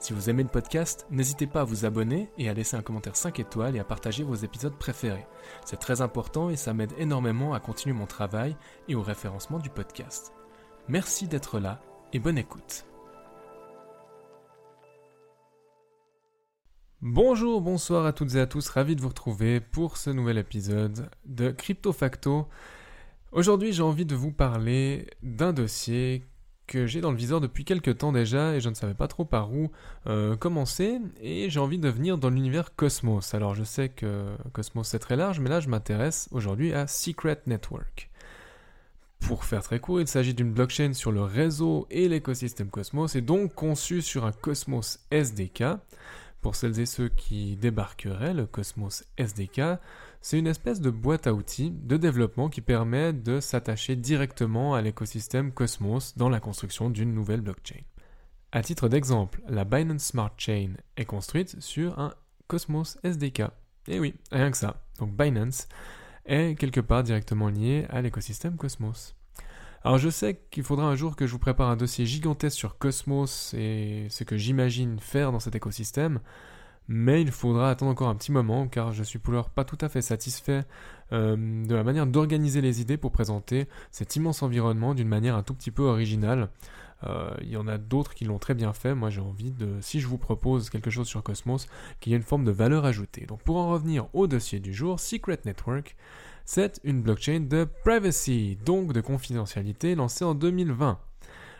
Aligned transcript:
Si 0.00 0.12
vous 0.12 0.30
aimez 0.30 0.44
le 0.44 0.48
podcast, 0.48 1.06
n'hésitez 1.10 1.48
pas 1.48 1.62
à 1.62 1.64
vous 1.64 1.84
abonner 1.84 2.30
et 2.38 2.48
à 2.48 2.54
laisser 2.54 2.76
un 2.76 2.82
commentaire 2.82 3.16
5 3.16 3.40
étoiles 3.40 3.74
et 3.74 3.80
à 3.80 3.84
partager 3.84 4.22
vos 4.22 4.36
épisodes 4.36 4.76
préférés. 4.78 5.26
C'est 5.64 5.80
très 5.80 6.00
important 6.02 6.50
et 6.50 6.56
ça 6.56 6.72
m'aide 6.72 6.92
énormément 6.98 7.52
à 7.52 7.58
continuer 7.58 7.94
mon 7.94 8.06
travail 8.06 8.56
et 8.86 8.94
au 8.94 9.02
référencement 9.02 9.58
du 9.58 9.70
podcast. 9.70 10.32
Merci 10.86 11.26
d'être 11.26 11.58
là 11.58 11.80
et 12.12 12.20
bonne 12.20 12.38
écoute. 12.38 12.84
Bonjour, 17.00 17.60
bonsoir 17.60 18.06
à 18.06 18.12
toutes 18.12 18.36
et 18.36 18.40
à 18.40 18.46
tous, 18.46 18.68
ravi 18.68 18.94
de 18.94 19.00
vous 19.00 19.08
retrouver 19.08 19.60
pour 19.60 19.96
ce 19.96 20.10
nouvel 20.10 20.38
épisode 20.38 21.10
de 21.26 21.50
Crypto 21.50 21.92
Facto. 21.92 22.46
Aujourd'hui, 23.32 23.72
j'ai 23.72 23.82
envie 23.82 24.06
de 24.06 24.14
vous 24.14 24.32
parler 24.32 25.08
d'un 25.22 25.52
dossier 25.52 26.24
que 26.68 26.86
j'ai 26.86 27.00
dans 27.00 27.10
le 27.10 27.16
viseur 27.16 27.40
depuis 27.40 27.64
quelques 27.64 27.98
temps 27.98 28.12
déjà 28.12 28.54
et 28.54 28.60
je 28.60 28.68
ne 28.68 28.74
savais 28.74 28.94
pas 28.94 29.08
trop 29.08 29.24
par 29.24 29.52
où 29.52 29.72
euh, 30.06 30.36
commencer 30.36 31.00
et 31.20 31.50
j'ai 31.50 31.58
envie 31.58 31.78
de 31.78 31.88
venir 31.88 32.18
dans 32.18 32.30
l'univers 32.30 32.76
Cosmos. 32.76 33.34
Alors 33.34 33.56
je 33.56 33.64
sais 33.64 33.88
que 33.88 34.26
Cosmos 34.52 34.86
c'est 34.86 35.00
très 35.00 35.16
large 35.16 35.40
mais 35.40 35.48
là 35.48 35.58
je 35.58 35.68
m'intéresse 35.68 36.28
aujourd'hui 36.30 36.72
à 36.72 36.86
Secret 36.86 37.40
Network. 37.46 38.10
Pour 39.20 39.44
faire 39.44 39.62
très 39.62 39.80
court, 39.80 40.00
il 40.00 40.06
s'agit 40.06 40.34
d'une 40.34 40.52
blockchain 40.52 40.92
sur 40.92 41.10
le 41.10 41.22
réseau 41.22 41.86
et 41.90 42.08
l'écosystème 42.08 42.70
Cosmos 42.70 43.16
et 43.16 43.20
donc 43.20 43.54
conçue 43.54 44.00
sur 44.00 44.24
un 44.24 44.32
Cosmos 44.32 45.00
SDK. 45.10 45.64
Pour 46.40 46.54
celles 46.54 46.78
et 46.78 46.86
ceux 46.86 47.08
qui 47.08 47.56
débarqueraient, 47.56 48.34
le 48.34 48.46
Cosmos 48.46 49.04
SDK, 49.16 49.80
c'est 50.20 50.38
une 50.38 50.46
espèce 50.46 50.80
de 50.80 50.90
boîte 50.90 51.26
à 51.26 51.34
outils 51.34 51.70
de 51.70 51.96
développement 51.96 52.48
qui 52.48 52.60
permet 52.60 53.12
de 53.12 53.40
s'attacher 53.40 53.96
directement 53.96 54.74
à 54.74 54.82
l'écosystème 54.82 55.52
Cosmos 55.52 56.16
dans 56.16 56.28
la 56.28 56.40
construction 56.40 56.90
d'une 56.90 57.12
nouvelle 57.12 57.40
blockchain. 57.40 57.80
À 58.52 58.62
titre 58.62 58.88
d'exemple, 58.88 59.42
la 59.48 59.64
Binance 59.64 60.04
Smart 60.04 60.32
Chain 60.38 60.74
est 60.96 61.04
construite 61.04 61.60
sur 61.60 61.98
un 61.98 62.14
Cosmos 62.46 62.98
SDK. 63.02 63.40
Et 63.40 63.96
eh 63.96 64.00
oui, 64.00 64.14
rien 64.30 64.50
que 64.50 64.56
ça. 64.56 64.82
Donc 64.98 65.16
Binance 65.16 65.68
est 66.24 66.58
quelque 66.58 66.80
part 66.80 67.02
directement 67.02 67.48
lié 67.48 67.86
à 67.90 68.00
l'écosystème 68.00 68.56
Cosmos. 68.56 69.17
Alors 69.84 69.98
je 69.98 70.08
sais 70.08 70.40
qu'il 70.50 70.64
faudra 70.64 70.86
un 70.86 70.96
jour 70.96 71.14
que 71.14 71.26
je 71.26 71.32
vous 71.32 71.38
prépare 71.38 71.68
un 71.68 71.76
dossier 71.76 72.04
gigantesque 72.04 72.56
sur 72.56 72.78
Cosmos 72.78 73.54
et 73.54 74.06
ce 74.10 74.24
que 74.24 74.36
j'imagine 74.36 74.98
faire 74.98 75.30
dans 75.30 75.38
cet 75.38 75.54
écosystème, 75.54 76.20
mais 76.88 77.22
il 77.22 77.30
faudra 77.30 77.70
attendre 77.70 77.92
encore 77.92 78.08
un 78.08 78.16
petit 78.16 78.32
moment 78.32 78.66
car 78.66 78.92
je 78.92 79.04
suis 79.04 79.20
pour 79.20 79.32
l'heure 79.32 79.50
pas 79.50 79.64
tout 79.64 79.78
à 79.80 79.88
fait 79.88 80.02
satisfait 80.02 80.64
euh, 81.12 81.36
de 81.64 81.74
la 81.74 81.84
manière 81.84 82.06
d'organiser 82.06 82.60
les 82.60 82.80
idées 82.80 82.96
pour 82.96 83.12
présenter 83.12 83.68
cet 83.92 84.16
immense 84.16 84.42
environnement 84.42 84.94
d'une 84.94 85.08
manière 85.08 85.36
un 85.36 85.42
tout 85.42 85.54
petit 85.54 85.70
peu 85.70 85.84
originale. 85.84 86.48
Euh, 87.04 87.30
il 87.42 87.50
y 87.50 87.56
en 87.56 87.68
a 87.68 87.78
d'autres 87.78 88.14
qui 88.14 88.24
l'ont 88.24 88.38
très 88.38 88.54
bien 88.54 88.72
fait. 88.72 88.94
Moi, 88.94 89.10
j'ai 89.10 89.20
envie 89.20 89.52
de, 89.52 89.76
si 89.80 90.00
je 90.00 90.08
vous 90.08 90.18
propose 90.18 90.68
quelque 90.68 90.90
chose 90.90 91.06
sur 91.06 91.22
Cosmos, 91.22 91.68
qu'il 92.00 92.10
y 92.10 92.14
ait 92.14 92.18
une 92.18 92.24
forme 92.24 92.44
de 92.44 92.50
valeur 92.50 92.84
ajoutée. 92.84 93.26
Donc, 93.26 93.40
pour 93.42 93.56
en 93.56 93.70
revenir 93.70 94.08
au 94.14 94.26
dossier 94.26 94.58
du 94.58 94.74
jour, 94.74 94.98
Secret 94.98 95.38
Network, 95.44 95.96
c'est 96.50 96.80
une 96.82 97.02
blockchain 97.02 97.40
de 97.40 97.68
privacy, 97.84 98.56
donc 98.64 98.94
de 98.94 99.02
confidentialité, 99.02 99.94
lancée 99.94 100.24
en 100.24 100.34
2020. 100.34 100.98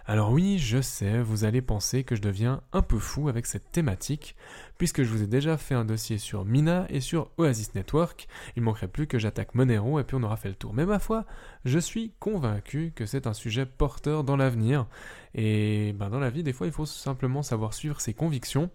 Alors 0.06 0.32
oui, 0.32 0.58
je 0.58 0.80
sais, 0.80 1.20
vous 1.20 1.44
allez 1.44 1.60
penser 1.60 2.04
que 2.04 2.16
je 2.16 2.22
deviens 2.22 2.62
un 2.72 2.80
peu 2.80 2.98
fou 2.98 3.28
avec 3.28 3.44
cette 3.44 3.70
thématique, 3.70 4.34
puisque 4.78 5.02
je 5.02 5.10
vous 5.10 5.22
ai 5.22 5.26
déjà 5.26 5.58
fait 5.58 5.74
un 5.74 5.84
dossier 5.84 6.16
sur 6.16 6.46
Mina 6.46 6.86
et 6.88 7.00
sur 7.00 7.30
Oasis 7.36 7.74
Network, 7.74 8.28
il 8.56 8.62
manquerait 8.62 8.88
plus 8.88 9.06
que 9.06 9.18
j'attaque 9.18 9.54
Monero 9.54 10.00
et 10.00 10.04
puis 10.04 10.16
on 10.18 10.22
aura 10.22 10.38
fait 10.38 10.48
le 10.48 10.54
tour. 10.54 10.72
Mais 10.72 10.86
ma 10.86 10.98
foi, 10.98 11.26
je 11.66 11.78
suis 11.78 12.14
convaincu 12.18 12.94
que 12.96 13.04
c'est 13.04 13.26
un 13.26 13.34
sujet 13.34 13.66
porteur 13.66 14.24
dans 14.24 14.36
l'avenir, 14.38 14.86
et 15.34 15.92
ben 15.98 16.08
dans 16.08 16.18
la 16.18 16.30
vie, 16.30 16.42
des 16.42 16.54
fois, 16.54 16.66
il 16.66 16.72
faut 16.72 16.86
simplement 16.86 17.42
savoir 17.42 17.74
suivre 17.74 18.00
ses 18.00 18.14
convictions, 18.14 18.70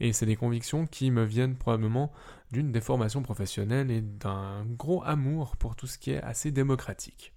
et 0.00 0.12
c'est 0.12 0.26
des 0.26 0.36
convictions 0.36 0.86
qui 0.86 1.10
me 1.10 1.24
viennent 1.24 1.56
probablement 1.56 2.12
d'une 2.50 2.72
déformation 2.72 3.22
professionnelle 3.22 3.90
et 3.90 4.00
d'un 4.00 4.64
gros 4.64 5.02
amour 5.04 5.56
pour 5.56 5.76
tout 5.76 5.86
ce 5.86 5.98
qui 5.98 6.10
est 6.10 6.22
assez 6.22 6.50
démocratique. 6.50 7.32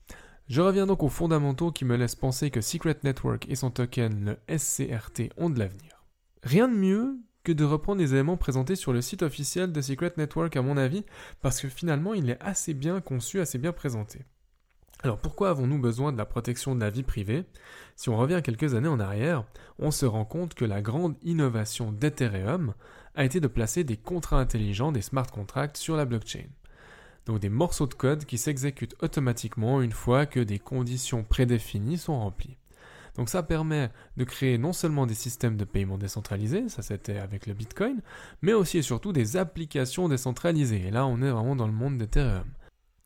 Je 0.47 0.61
reviens 0.61 0.87
donc 0.87 1.03
aux 1.03 1.09
fondamentaux 1.09 1.71
qui 1.71 1.85
me 1.85 1.95
laissent 1.95 2.15
penser 2.15 2.49
que 2.49 2.61
Secret 2.61 2.97
Network 3.03 3.45
et 3.49 3.55
son 3.55 3.69
token, 3.69 4.25
le 4.25 4.57
SCRT, 4.57 5.29
ont 5.37 5.49
de 5.49 5.59
l'avenir. 5.59 6.03
Rien 6.41 6.67
de 6.67 6.75
mieux 6.75 7.17
que 7.43 7.51
de 7.51 7.63
reprendre 7.63 8.01
les 8.01 8.13
éléments 8.13 8.37
présentés 8.37 8.75
sur 8.75 8.93
le 8.93 9.01
site 9.01 9.21
officiel 9.21 9.71
de 9.71 9.81
Secret 9.81 10.13
Network 10.17 10.55
à 10.55 10.61
mon 10.61 10.77
avis, 10.77 11.05
parce 11.41 11.59
que 11.61 11.67
finalement 11.67 12.13
il 12.13 12.29
est 12.29 12.41
assez 12.41 12.73
bien 12.73 13.01
conçu, 13.01 13.39
assez 13.39 13.57
bien 13.57 13.73
présenté. 13.73 14.25
Alors 15.03 15.19
pourquoi 15.19 15.49
avons-nous 15.49 15.79
besoin 15.79 16.13
de 16.13 16.17
la 16.17 16.25
protection 16.25 16.75
de 16.75 16.79
la 16.79 16.89
vie 16.89 17.03
privée? 17.03 17.43
Si 17.97 18.09
on 18.09 18.17
revient 18.17 18.41
quelques 18.41 18.73
années 18.73 18.87
en 18.87 19.01
arrière, 19.01 19.43
on 19.77 19.91
se 19.91 20.05
rend 20.05 20.23
compte 20.23 20.53
que 20.53 20.63
la 20.63 20.81
grande 20.81 21.15
innovation 21.23 21.91
d'Ethereum 21.91 22.73
a 23.15 23.25
été 23.25 23.41
de 23.41 23.47
placer 23.47 23.83
des 23.83 23.97
contrats 23.97 24.39
intelligents, 24.39 24.93
des 24.93 25.01
smart 25.01 25.27
contracts, 25.27 25.77
sur 25.77 25.97
la 25.97 26.05
blockchain 26.05 26.47
donc 27.25 27.39
des 27.39 27.49
morceaux 27.49 27.87
de 27.87 27.93
code 27.93 28.25
qui 28.25 28.37
s'exécutent 28.37 28.95
automatiquement 29.01 29.81
une 29.81 29.91
fois 29.91 30.25
que 30.25 30.39
des 30.39 30.59
conditions 30.59 31.23
prédéfinies 31.23 31.97
sont 31.97 32.19
remplies. 32.19 32.57
Donc 33.15 33.29
ça 33.29 33.43
permet 33.43 33.91
de 34.17 34.23
créer 34.23 34.57
non 34.57 34.73
seulement 34.73 35.05
des 35.05 35.13
systèmes 35.13 35.55
de 35.55 35.65
paiement 35.65 35.97
décentralisés, 35.97 36.67
ça 36.67 36.81
c'était 36.81 37.19
avec 37.19 37.45
le 37.45 37.53
Bitcoin, 37.53 38.01
mais 38.41 38.53
aussi 38.53 38.79
et 38.79 38.81
surtout 38.81 39.13
des 39.13 39.37
applications 39.37 40.09
décentralisées. 40.09 40.87
Et 40.87 40.91
là 40.91 41.05
on 41.05 41.21
est 41.21 41.29
vraiment 41.29 41.55
dans 41.55 41.67
le 41.67 41.73
monde 41.73 41.97
d'Ethereum. 41.97 42.47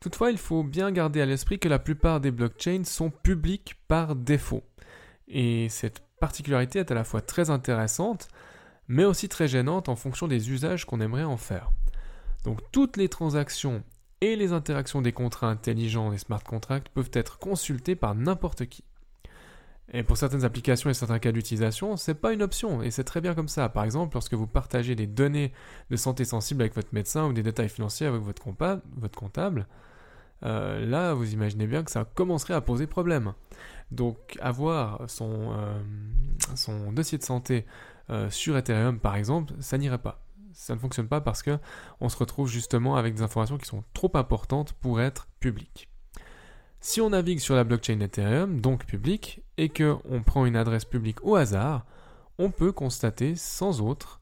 Toutefois, 0.00 0.30
il 0.30 0.38
faut 0.38 0.62
bien 0.62 0.92
garder 0.92 1.20
à 1.20 1.26
l'esprit 1.26 1.58
que 1.58 1.68
la 1.68 1.80
plupart 1.80 2.20
des 2.20 2.30
blockchains 2.30 2.84
sont 2.84 3.10
publiques 3.10 3.74
par 3.88 4.14
défaut. 4.14 4.62
Et 5.26 5.68
cette 5.68 6.00
particularité 6.20 6.78
est 6.78 6.90
à 6.90 6.94
la 6.94 7.04
fois 7.04 7.20
très 7.20 7.50
intéressante, 7.50 8.28
mais 8.86 9.04
aussi 9.04 9.28
très 9.28 9.48
gênante 9.48 9.88
en 9.88 9.96
fonction 9.96 10.28
des 10.28 10.50
usages 10.50 10.84
qu'on 10.84 11.00
aimerait 11.00 11.24
en 11.24 11.36
faire. 11.36 11.70
Donc 12.44 12.60
toutes 12.70 12.96
les 12.96 13.08
transactions 13.08 13.82
et 14.20 14.36
les 14.36 14.52
interactions 14.52 15.02
des 15.02 15.12
contrats 15.12 15.48
intelligents 15.48 16.10
des 16.10 16.18
smart 16.18 16.42
contracts 16.42 16.88
peuvent 16.88 17.10
être 17.12 17.38
consultées 17.38 17.96
par 17.96 18.14
n'importe 18.14 18.66
qui. 18.66 18.84
Et 19.92 20.02
pour 20.02 20.18
certaines 20.18 20.44
applications 20.44 20.90
et 20.90 20.94
certains 20.94 21.18
cas 21.18 21.32
d'utilisation, 21.32 21.96
c'est 21.96 22.14
pas 22.14 22.32
une 22.32 22.42
option 22.42 22.82
et 22.82 22.90
c'est 22.90 23.04
très 23.04 23.22
bien 23.22 23.34
comme 23.34 23.48
ça. 23.48 23.68
Par 23.70 23.84
exemple, 23.84 24.14
lorsque 24.16 24.34
vous 24.34 24.46
partagez 24.46 24.94
des 24.94 25.06
données 25.06 25.52
de 25.90 25.96
santé 25.96 26.24
sensibles 26.26 26.60
avec 26.60 26.74
votre 26.74 26.92
médecin 26.92 27.26
ou 27.26 27.32
des 27.32 27.42
détails 27.42 27.70
financiers 27.70 28.06
avec 28.06 28.20
votre, 28.20 28.42
comptable, 28.42 29.66
euh, 30.44 30.86
là 30.86 31.14
vous 31.14 31.32
imaginez 31.32 31.66
bien 31.66 31.82
que 31.82 31.90
ça 31.90 32.04
commencerait 32.04 32.54
à 32.54 32.60
poser 32.60 32.86
problème. 32.86 33.32
Donc 33.90 34.38
avoir 34.40 35.08
son, 35.08 35.54
euh, 35.56 36.90
dossier 36.92 37.18
de 37.18 37.22
santé 37.22 37.66
euh, 38.10 38.30
sur 38.30 38.56
Ethereum 38.56 38.98
par 39.00 39.16
exemple, 39.16 39.54
ça 39.60 39.78
n'irait 39.78 39.98
pas 39.98 40.22
ça 40.52 40.74
ne 40.74 40.80
fonctionne 40.80 41.06
pas 41.06 41.20
parce 41.20 41.42
que 41.42 41.58
on 42.00 42.08
se 42.08 42.16
retrouve 42.16 42.48
justement 42.48 42.96
avec 42.96 43.14
des 43.14 43.22
informations 43.22 43.58
qui 43.58 43.66
sont 43.66 43.84
trop 43.94 44.10
importantes 44.14 44.72
pour 44.72 45.00
être 45.00 45.28
publiques. 45.38 45.88
Si 46.80 47.00
on 47.00 47.10
navigue 47.10 47.38
sur 47.38 47.54
la 47.54 47.62
blockchain 47.62 48.00
Ethereum, 48.00 48.60
donc 48.60 48.84
publique, 48.84 49.42
et 49.56 49.68
qu'on 49.68 50.22
prend 50.24 50.46
une 50.46 50.56
adresse 50.56 50.84
publique 50.84 51.24
au 51.24 51.36
hasard, 51.36 51.86
on 52.38 52.50
peut 52.50 52.72
constater 52.72 53.36
sans 53.36 53.80
autre 53.80 54.20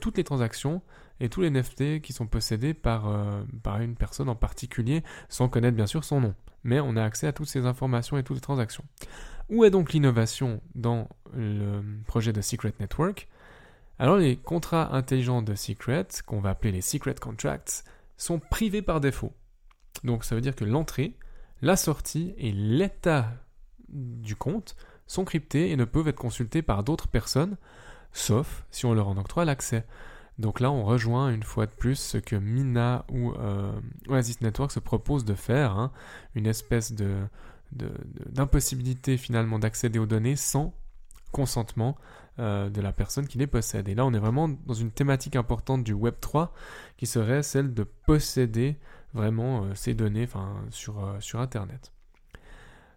toutes 0.00 0.16
les 0.16 0.24
transactions 0.24 0.82
et 1.20 1.28
tous 1.28 1.42
les 1.42 1.50
NFT 1.50 2.00
qui 2.00 2.12
sont 2.12 2.26
possédés 2.26 2.74
par, 2.74 3.08
euh, 3.08 3.42
par 3.62 3.80
une 3.80 3.94
personne 3.94 4.28
en 4.28 4.34
particulier, 4.34 5.02
sans 5.28 5.48
connaître 5.48 5.76
bien 5.76 5.86
sûr 5.86 6.04
son 6.04 6.20
nom. 6.20 6.34
Mais 6.64 6.80
on 6.80 6.96
a 6.96 7.04
accès 7.04 7.26
à 7.26 7.32
toutes 7.32 7.48
ces 7.48 7.66
informations 7.66 8.18
et 8.18 8.22
toutes 8.22 8.36
les 8.36 8.42
transactions. 8.42 8.84
Où 9.48 9.64
est 9.64 9.70
donc 9.70 9.92
l'innovation 9.92 10.60
dans 10.74 11.08
le 11.34 11.82
projet 12.06 12.32
de 12.32 12.40
Secret 12.40 12.72
Network? 12.80 13.28
Alors 13.98 14.16
les 14.16 14.36
contrats 14.36 14.94
intelligents 14.94 15.42
de 15.42 15.54
Secret, 15.54 16.06
qu'on 16.24 16.40
va 16.40 16.50
appeler 16.50 16.72
les 16.72 16.80
Secret 16.80 17.14
Contracts, 17.20 17.84
sont 18.16 18.38
privés 18.38 18.82
par 18.82 19.00
défaut. 19.00 19.32
Donc 20.04 20.24
ça 20.24 20.34
veut 20.34 20.40
dire 20.40 20.56
que 20.56 20.64
l'entrée, 20.64 21.14
la 21.62 21.76
sortie 21.76 22.34
et 22.38 22.52
l'état 22.52 23.30
du 23.88 24.36
compte 24.36 24.76
sont 25.06 25.24
cryptés 25.24 25.70
et 25.70 25.76
ne 25.76 25.84
peuvent 25.84 26.08
être 26.08 26.16
consultés 26.16 26.62
par 26.62 26.84
d'autres 26.84 27.08
personnes, 27.08 27.56
sauf 28.12 28.64
si 28.70 28.86
on 28.86 28.94
leur 28.94 29.08
en 29.08 29.16
octroie 29.16 29.44
l'accès. 29.44 29.84
Donc 30.38 30.60
là, 30.60 30.70
on 30.70 30.84
rejoint 30.84 31.30
une 31.30 31.42
fois 31.42 31.66
de 31.66 31.72
plus 31.72 31.96
ce 31.96 32.18
que 32.18 32.36
Mina 32.36 33.04
ou 33.10 33.32
euh, 33.32 33.72
Oasis 34.08 34.40
Network 34.40 34.72
se 34.72 34.80
propose 34.80 35.24
de 35.24 35.34
faire, 35.34 35.72
hein, 35.72 35.92
une 36.34 36.46
espèce 36.46 36.94
d'impossibilité 37.72 39.16
finalement 39.18 39.58
d'accéder 39.58 39.98
aux 39.98 40.06
données 40.06 40.36
sans 40.36 40.72
consentement 41.30 41.96
euh, 42.38 42.70
de 42.70 42.80
la 42.80 42.92
personne 42.92 43.28
qui 43.28 43.36
les 43.38 43.46
possède. 43.46 43.88
Et 43.88 43.94
là, 43.94 44.06
on 44.06 44.14
est 44.14 44.18
vraiment 44.18 44.48
dans 44.48 44.74
une 44.74 44.90
thématique 44.90 45.36
importante 45.36 45.84
du 45.84 45.92
Web 45.92 46.14
3 46.20 46.54
qui 46.96 47.06
serait 47.06 47.42
celle 47.42 47.74
de 47.74 47.82
posséder 47.82 48.78
vraiment 49.12 49.64
euh, 49.64 49.74
ces 49.74 49.94
données 49.94 50.28
sur, 50.70 50.98
Internet. 51.34 51.92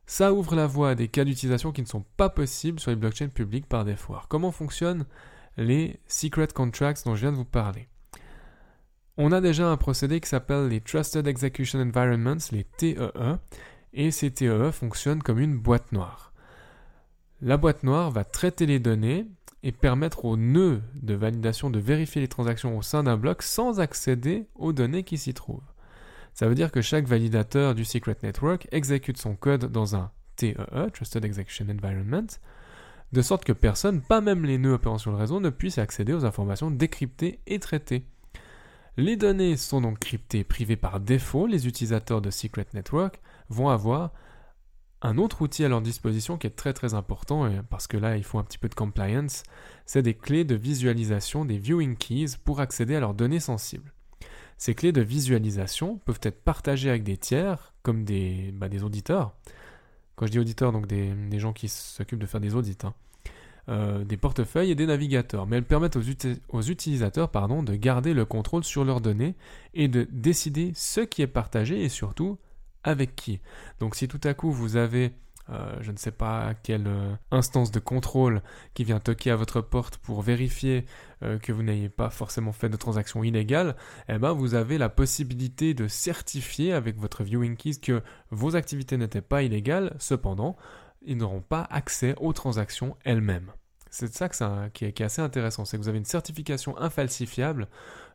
Ça 0.06 0.34
ouvre 0.34 0.56
la 0.56 0.68
voie 0.68 0.92
à 0.92 0.96
des 0.96 1.08
cas 1.08 1.26
d'utilisation 1.26 1.72
qui 1.72 1.82
ne 1.82 1.88
sont 1.88 2.06
pas 2.18 2.30
possibles 2.30 2.80
sur 2.80 2.92
les 2.92 2.98
blockchains 2.98 3.30
publiques 3.30 3.68
par 3.68 3.86
défaut. 3.86 4.16
comment 4.30 4.52
fonctionnent 4.52 5.06
les 5.58 6.00
secret 6.08 6.48
contracts 6.54 7.06
dont 7.06 7.16
je 7.16 7.22
viens 7.22 7.32
de 7.32 7.38
vous 7.38 7.46
parler 7.46 7.88
On 9.18 9.32
a 9.32 9.42
déjà 9.42 9.68
un 9.68 9.78
procédé 9.78 10.20
qui 10.20 10.30
s'appelle 10.30 10.68
les 10.68 10.82
Trusted 10.82 11.28
Execution 11.28 11.80
Environments, 11.80 12.38
les 12.52 12.64
TEE, 12.64 12.98
e, 13.00 13.38
et 13.94 14.12
ces 14.12 14.32
TEE 14.32 14.48
e 14.48 14.72
fonctionnent 14.72 15.22
comme 15.22 15.40
une 15.40 15.58
boîte 15.58 15.92
noire. 15.92 16.34
La 17.42 17.58
boîte 17.58 17.84
noire 17.84 18.10
va 18.10 18.24
traiter 18.24 18.66
les 18.66 18.80
données 18.80 19.28
et 19.64 19.72
permettre 19.72 20.26
au 20.26 20.38
nœud 20.38 20.82
de 20.96 21.14
validation 21.14 21.70
de 21.70 21.80
vérifier 21.80 22.22
les 22.22 22.28
transactions 22.28 22.78
au 22.78 22.82
sein 22.82 23.04
d'un 23.04 23.18
bloc 23.18 23.44
sans 23.44 23.80
accéder 23.80 24.48
aux 24.56 24.74
données 24.74 25.04
qui 25.04 25.18
s'y 25.18 25.34
trouvent. 25.34 25.62
Ça 26.34 26.48
veut 26.48 26.56
dire 26.56 26.72
que 26.72 26.82
chaque 26.82 27.06
validateur 27.06 27.76
du 27.76 27.86
Secret 27.86 28.18
Network 28.24 28.68
exécute 28.72 29.18
son 29.18 29.36
code 29.36 29.72
dans 29.72 29.96
un 29.96 30.12
TEE, 30.36 30.56
e, 30.74 30.90
Trusted 30.90 31.24
Execution 31.24 31.68
Environment, 31.70 32.28
de 33.14 33.22
sorte 33.22 33.46
que 33.46 33.54
personne, 33.54 34.02
pas 34.02 34.22
même 34.22 34.44
les 34.44 34.58
nœuds 34.58 34.74
opérant 34.74 34.98
sur 34.98 35.12
le 35.12 35.18
réseau, 35.18 35.40
ne 35.40 35.52
puisse 35.52 35.78
accéder 35.78 36.14
aux 36.14 36.26
informations 36.26 36.72
décryptées 36.72 37.40
et 37.46 37.60
traitées. 37.60 38.06
Les 38.98 39.16
données 39.16 39.56
sont 39.56 39.82
donc 39.82 40.00
cryptées 40.00 40.44
privées 40.44 40.76
par 40.76 41.00
défaut, 41.00 41.46
les 41.46 41.68
utilisateurs 41.68 42.22
de 42.22 42.32
Secret 42.32 42.66
Network 42.74 43.22
vont 43.50 43.70
avoir 43.70 44.12
un 45.04 45.18
autre 45.18 45.44
outil 45.44 45.64
à 45.64 45.70
leur 45.70 45.82
disposition 45.82 46.38
qui 46.38 46.48
est 46.48 46.52
très 46.52 46.74
très 46.74 46.96
important, 46.96 47.50
parce 47.70 47.88
que 47.88 47.98
là 47.98 48.18
il 48.18 48.24
faut 48.24 48.40
un 48.40 48.44
petit 48.44 48.58
peu 48.58 48.70
de 48.70 48.76
compliance, 48.76 49.44
c'est 49.86 50.02
des 50.02 50.14
clés 50.16 50.46
de 50.46 50.56
visualisation 50.56 51.46
des 51.46 51.58
viewing 51.58 51.96
keys 51.98 52.38
pour 52.44 52.62
accéder 52.62 52.96
à 52.96 53.00
leurs 53.00 53.14
données 53.14 53.40
sensibles. 53.40 53.94
Ces 54.58 54.74
clés 54.74 54.92
de 54.92 55.02
visualisation 55.02 55.98
peuvent 56.06 56.22
être 56.24 56.44
partagées 56.44 56.90
avec 56.90 57.04
des 57.04 57.18
tiers, 57.18 57.74
comme 57.84 58.06
des, 58.06 58.52
bah, 58.54 58.70
des 58.70 58.84
auditeurs. 58.84 59.36
Quand 60.16 60.26
je 60.26 60.32
dis 60.32 60.40
auditeurs, 60.40 60.72
donc 60.72 60.88
des, 60.88 61.40
gens 61.40 61.54
qui 61.54 61.68
s'occupent 61.68 62.20
de 62.20 62.26
faire 62.26 62.40
des 62.40 62.56
audits, 62.56 62.78
hein. 62.84 62.94
euh, 63.70 64.04
des 64.04 64.18
portefeuilles 64.18 64.72
et 64.72 64.76
des 64.76 64.86
navigateurs. 64.86 65.48
Mais 65.48 65.58
elles 65.58 65.64
permettent 65.64 65.96
aux, 65.96 66.62
utilisateurs 66.62 67.30
de 67.32 67.76
garder 67.76 68.14
le 68.14 68.26
contrôle 68.26 68.64
sur 68.64 68.86
leurs 68.86 69.02
données 69.02 69.36
et 69.74 69.88
de 69.88 70.08
décider 70.12 70.72
ce 70.76 71.02
qui 71.02 71.22
est 71.22 71.28
partagé 71.28 71.84
et 71.84 71.90
surtout 71.90 72.38
avec 72.84 73.16
qui. 73.16 73.40
Donc 73.80 73.96
si 73.96 74.08
tout 74.08 74.22
à 74.24 74.34
coup 74.34 74.52
vous 74.52 74.76
avez 74.76 75.14
euh, 75.50 75.76
je 75.82 75.92
ne 75.92 75.98
sais 75.98 76.12
pas 76.12 76.54
quelle 76.54 76.88
euh, 76.88 77.16
instance 77.30 77.70
de 77.70 77.80
contrôle 77.80 78.42
qui 78.74 78.86
vient 78.86 79.02
toquer 79.02 79.32
à 79.32 79.36
votre 79.36 79.60
porte 79.60 79.98
pour 79.98 80.22
vérifier 80.22 80.86
euh, 81.22 81.38
que 81.38 81.52
vous 81.52 81.64
n'ayez 81.64 81.90
pas 81.90 82.10
forcément 82.10 82.54
fait 82.54 82.70
de 82.70 82.78
transaction 82.78 83.24
illégale, 83.24 83.76
eh 84.08 84.18
ben 84.18 84.32
vous 84.32 84.56
avez 84.56 84.78
la 84.78 84.88
possibilité 84.88 85.74
de 85.74 85.90
certifier 85.90 86.72
avec 86.72 86.98
votre 86.98 87.24
viewing 87.24 87.58
keys 87.58 87.80
que 87.82 88.02
vos 88.32 88.56
activités 88.56 88.96
n'étaient 88.96 89.22
pas 89.22 89.44
illégales, 89.44 89.94
cependant, 90.00 90.56
ils 91.02 91.18
n'auront 91.18 91.42
pas 91.42 91.68
accès 91.70 92.16
aux 92.22 92.32
transactions 92.32 92.96
elles-mêmes. 93.04 93.52
C'est 93.90 94.12
ça, 94.14 94.30
qui, 94.74 94.86
est, 94.86 95.02
assez 95.02 95.22
intéressant, 95.22 95.66
c'est 95.66 95.78
que 95.78 95.82
vous 95.84 95.90
avez 95.90 96.00
une 96.00 96.06
certification 96.06 96.76
infalsifiable 96.80 97.68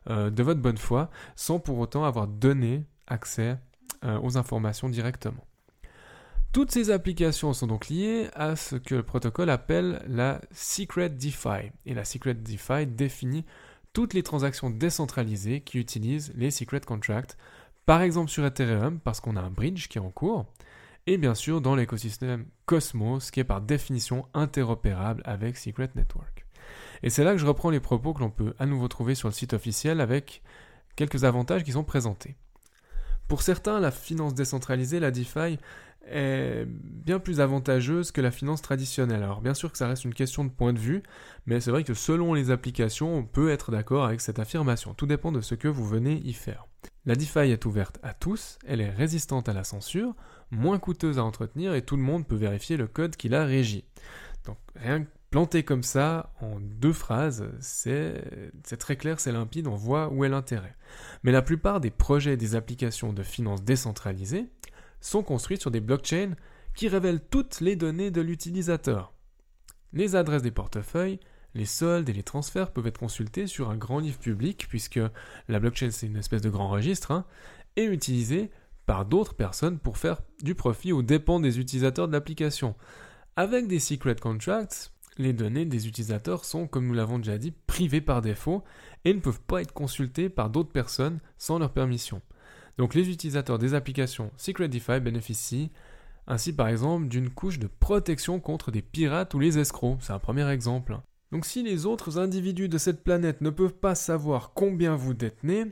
de 0.09 0.43
votre 0.43 0.59
bonne 0.59 0.77
foi 0.77 1.09
sans 1.37 1.59
pour 1.59 1.77
autant 1.77 2.03
avoir 2.03 2.27
donné 2.27 2.85
accès 3.07 3.57
aux 4.03 4.37
informations 4.37 4.89
directement. 4.89 5.45
Toutes 6.51 6.71
ces 6.71 6.89
applications 6.89 7.53
sont 7.53 7.67
donc 7.67 7.89
liées 7.89 8.27
à 8.33 8.55
ce 8.55 8.75
que 8.75 8.95
le 8.95 9.03
protocole 9.03 9.51
appelle 9.51 10.01
la 10.07 10.41
Secret 10.51 11.09
DeFi. 11.09 11.71
Et 11.85 11.93
la 11.93 12.03
Secret 12.03 12.33
DeFi 12.33 12.87
définit 12.87 13.45
toutes 13.93 14.15
les 14.15 14.23
transactions 14.23 14.71
décentralisées 14.71 15.61
qui 15.61 15.77
utilisent 15.77 16.33
les 16.35 16.49
Secret 16.49 16.81
Contracts, 16.81 17.37
par 17.85 18.01
exemple 18.01 18.31
sur 18.31 18.43
Ethereum 18.43 18.99
parce 18.99 19.19
qu'on 19.19 19.35
a 19.35 19.41
un 19.41 19.51
bridge 19.51 19.89
qui 19.89 19.99
est 19.99 20.01
en 20.01 20.09
cours, 20.09 20.47
et 21.05 21.19
bien 21.19 21.35
sûr 21.35 21.61
dans 21.61 21.75
l'écosystème 21.75 22.47
Cosmos 22.65 23.29
qui 23.29 23.39
est 23.39 23.43
par 23.43 23.61
définition 23.61 24.25
interopérable 24.33 25.21
avec 25.25 25.55
Secret 25.55 25.91
Network. 25.93 26.47
Et 27.03 27.11
c'est 27.11 27.23
là 27.23 27.33
que 27.33 27.37
je 27.37 27.45
reprends 27.45 27.69
les 27.69 27.79
propos 27.79 28.15
que 28.15 28.21
l'on 28.21 28.31
peut 28.31 28.55
à 28.57 28.65
nouveau 28.65 28.87
trouver 28.87 29.13
sur 29.13 29.27
le 29.27 29.33
site 29.33 29.53
officiel 29.53 30.01
avec 30.01 30.41
quelques 30.95 31.25
avantages 31.25 31.63
qui 31.63 31.73
sont 31.73 31.83
présentés. 31.83 32.37
Pour 33.27 33.43
certains, 33.43 33.79
la 33.79 33.91
finance 33.91 34.33
décentralisée, 34.33 34.99
la 34.99 35.11
DeFi, 35.11 35.59
est 36.11 36.65
bien 36.67 37.19
plus 37.19 37.39
avantageuse 37.39 38.11
que 38.11 38.21
la 38.21 38.31
finance 38.31 38.61
traditionnelle. 38.61 39.23
Alors 39.23 39.41
bien 39.41 39.53
sûr 39.53 39.71
que 39.71 39.77
ça 39.77 39.87
reste 39.87 40.05
une 40.05 40.13
question 40.13 40.43
de 40.43 40.49
point 40.49 40.73
de 40.73 40.79
vue, 40.79 41.03
mais 41.45 41.59
c'est 41.59 41.71
vrai 41.71 41.83
que 41.83 41.93
selon 41.93 42.33
les 42.33 42.51
applications, 42.51 43.15
on 43.15 43.23
peut 43.23 43.49
être 43.49 43.71
d'accord 43.71 44.05
avec 44.05 44.21
cette 44.21 44.39
affirmation. 44.39 44.93
Tout 44.93 45.05
dépend 45.05 45.31
de 45.31 45.41
ce 45.41 45.55
que 45.55 45.67
vous 45.67 45.85
venez 45.85 46.21
y 46.25 46.33
faire. 46.33 46.65
La 47.05 47.15
DeFi 47.15 47.51
est 47.51 47.65
ouverte 47.65 47.99
à 48.03 48.13
tous, 48.13 48.59
elle 48.65 48.81
est 48.81 48.89
résistante 48.89 49.49
à 49.49 49.53
la 49.53 49.63
censure, 49.63 50.15
moins 50.51 50.79
coûteuse 50.79 51.19
à 51.19 51.23
entretenir 51.23 51.73
et 51.73 51.81
tout 51.81 51.95
le 51.97 52.03
monde 52.03 52.27
peut 52.27 52.35
vérifier 52.35 52.77
le 52.77 52.87
code 52.87 53.15
qui 53.15 53.29
la 53.29 53.45
régit. 53.45 53.85
Donc 54.45 54.57
rien 54.75 55.03
que 55.03 55.09
planté 55.29 55.63
comme 55.63 55.83
ça, 55.83 56.33
en 56.41 56.59
deux 56.59 56.93
phrases, 56.93 57.51
c'est 57.59 58.23
très 58.79 58.95
clair, 58.95 59.19
c'est 59.19 59.31
limpide, 59.31 59.67
on 59.67 59.75
voit 59.75 60.11
où 60.11 60.25
est 60.25 60.29
l'intérêt. 60.29 60.75
Mais 61.23 61.31
la 61.31 61.43
plupart 61.43 61.79
des 61.79 61.91
projets 61.91 62.33
et 62.33 62.37
des 62.37 62.55
applications 62.55 63.13
de 63.13 63.21
finance 63.21 63.63
décentralisées 63.63 64.47
sont 65.01 65.23
construites 65.23 65.61
sur 65.61 65.71
des 65.71 65.79
blockchains 65.79 66.35
qui 66.75 66.87
révèlent 66.87 67.21
toutes 67.21 67.61
les 67.61 67.75
données 67.75 68.11
de 68.11 68.21
l'utilisateur. 68.21 69.13
Les 69.93 70.15
adresses 70.15 70.43
des 70.43 70.51
portefeuilles, 70.51 71.19
les 71.55 71.65
soldes 71.65 72.09
et 72.09 72.13
les 72.13 72.23
transferts 72.23 72.71
peuvent 72.71 72.87
être 72.87 72.99
consultés 72.99 73.47
sur 73.47 73.69
un 73.69 73.77
grand 73.77 73.99
livre 73.99 74.19
public, 74.19 74.67
puisque 74.69 74.99
la 75.47 75.59
blockchain 75.59 75.91
c'est 75.91 76.07
une 76.07 76.17
espèce 76.17 76.41
de 76.41 76.49
grand 76.49 76.69
registre, 76.69 77.11
hein, 77.11 77.25
et 77.75 77.85
utilisée 77.85 78.51
par 78.85 79.05
d'autres 79.05 79.35
personnes 79.35 79.79
pour 79.79 79.97
faire 79.97 80.21
du 80.41 80.55
profit 80.55 80.91
aux 80.93 81.03
dépens 81.03 81.39
des 81.39 81.59
utilisateurs 81.59 82.07
de 82.07 82.13
l'application. 82.13 82.75
Avec 83.35 83.67
des 83.67 83.79
secret 83.79 84.15
contracts, 84.15 84.91
les 85.17 85.33
données 85.33 85.65
des 85.65 85.87
utilisateurs 85.87 86.45
sont, 86.45 86.67
comme 86.67 86.87
nous 86.87 86.93
l'avons 86.93 87.19
déjà 87.19 87.37
dit, 87.37 87.51
privées 87.51 88.01
par 88.01 88.21
défaut 88.21 88.63
et 89.05 89.13
ne 89.13 89.19
peuvent 89.19 89.41
pas 89.41 89.61
être 89.61 89.73
consultées 89.73 90.29
par 90.29 90.49
d'autres 90.49 90.71
personnes 90.71 91.19
sans 91.37 91.59
leur 91.59 91.71
permission. 91.71 92.21
Donc 92.79 92.95
les 92.95 93.09
utilisateurs 93.09 93.59
des 93.59 93.73
applications 93.73 94.31
SecretDeFi 94.37 95.01
bénéficient 95.01 95.69
ainsi 96.27 96.53
par 96.53 96.69
exemple 96.69 97.09
d'une 97.09 97.29
couche 97.29 97.59
de 97.59 97.67
protection 97.67 98.39
contre 98.39 98.71
des 98.71 98.81
pirates 98.81 99.33
ou 99.33 99.39
les 99.39 99.59
escrocs. 99.59 99.97
C'est 99.99 100.13
un 100.13 100.19
premier 100.19 100.49
exemple. 100.49 100.97
Donc 101.33 101.45
si 101.45 101.61
les 101.61 101.85
autres 101.85 102.19
individus 102.19 102.69
de 102.69 102.77
cette 102.77 103.03
planète 103.03 103.41
ne 103.41 103.49
peuvent 103.49 103.73
pas 103.73 103.95
savoir 103.95 104.53
combien 104.53 104.95
vous 104.95 105.13
détenez, 105.13 105.65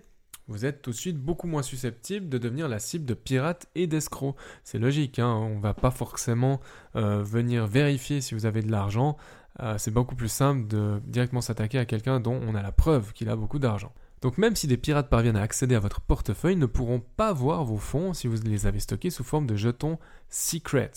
vous 0.50 0.66
êtes 0.66 0.82
tout 0.82 0.92
de 0.92 0.98
suite 0.98 1.18
beaucoup 1.18 1.48
moins 1.48 1.62
susceptible 1.62 2.28
de 2.28 2.38
devenir 2.38 2.68
la 2.68 2.80
cible 2.80 3.06
de 3.06 3.14
pirates 3.14 3.68
et 3.76 3.88
d'escrocs. 3.88 4.36
C'est 4.66 4.78
logique, 4.78 5.18
hein 5.18 5.34
on 5.34 5.60
va 5.60 5.74
pas 5.74 5.92
forcément 5.92 6.60
euh, 6.98 7.24
venir 7.24 7.68
vérifier 7.68 8.20
si 8.20 8.34
vous 8.34 8.46
avez 8.46 8.62
de 8.62 8.70
l'argent. 8.70 9.16
Euh, 9.62 9.78
c'est 9.78 9.92
beaucoup 9.92 10.16
plus 10.16 10.28
simple 10.28 10.68
de 10.68 11.00
directement 11.06 11.40
s'attaquer 11.40 11.80
à 11.80 11.86
quelqu'un 11.86 12.20
dont 12.20 12.38
on 12.46 12.54
a 12.54 12.62
la 12.62 12.74
preuve 12.74 13.14
qu'il 13.14 13.30
a 13.30 13.38
beaucoup 13.38 13.60
d'argent. 13.60 13.94
Donc 14.22 14.38
même 14.38 14.56
si 14.56 14.68
des 14.68 14.78
pirates 14.78 15.10
parviennent 15.10 15.38
à 15.38 15.42
accéder 15.42 15.76
à 15.76 15.80
votre 15.80 16.02
portefeuille, 16.02 16.56
ne 16.56 16.66
pourront 16.66 17.00
pas 17.00 17.34
voir 17.34 17.64
vos 17.64 17.78
fonds 17.78 18.14
si 18.14 18.28
vous 18.28 18.38
les 18.44 18.66
avez 18.66 18.80
stockés 18.80 19.12
sous 19.12 19.24
forme 19.24 19.46
de 19.46 19.56
jetons 19.56 20.00
secrets. 20.30 20.92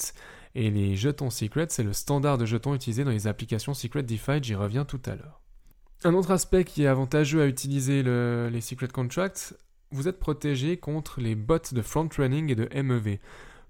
Et 0.54 0.70
les 0.70 0.96
jetons 0.96 1.30
secrets, 1.30 1.66
c'est 1.68 1.84
le 1.84 1.92
standard 1.92 2.38
de 2.38 2.46
jetons 2.46 2.74
utilisé 2.74 3.04
dans 3.04 3.10
les 3.10 3.26
applications 3.26 3.74
Secret 3.74 4.02
DeFi, 4.02 4.42
j'y 4.42 4.54
reviens 4.54 4.84
tout 4.84 5.00
à 5.06 5.14
l'heure. 5.14 5.40
Un 6.02 6.14
autre 6.14 6.30
aspect 6.30 6.64
qui 6.64 6.84
est 6.84 6.86
avantageux 6.86 7.42
à 7.42 7.46
utiliser 7.46 8.02
les 8.02 8.60
secret 8.62 8.88
contracts, 8.88 9.54
vous 9.90 10.08
êtes 10.08 10.18
protégé 10.18 10.78
contre 10.78 11.20
les 11.20 11.34
bots 11.34 11.58
de 11.72 11.82
front-running 11.82 12.50
et 12.50 12.54
de 12.54 12.68
MEV. 12.82 13.18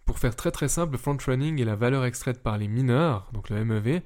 Pour 0.04 0.18
faire 0.18 0.36
très 0.36 0.50
très 0.52 0.68
simple, 0.68 0.92
le 0.92 0.98
front-running 0.98 1.60
est 1.60 1.64
la 1.64 1.76
valeur 1.76 2.04
extraite 2.04 2.42
par 2.42 2.56
les 2.56 2.68
mineurs, 2.68 3.28
donc 3.32 3.50
le 3.50 3.64
MEV, 3.64 4.00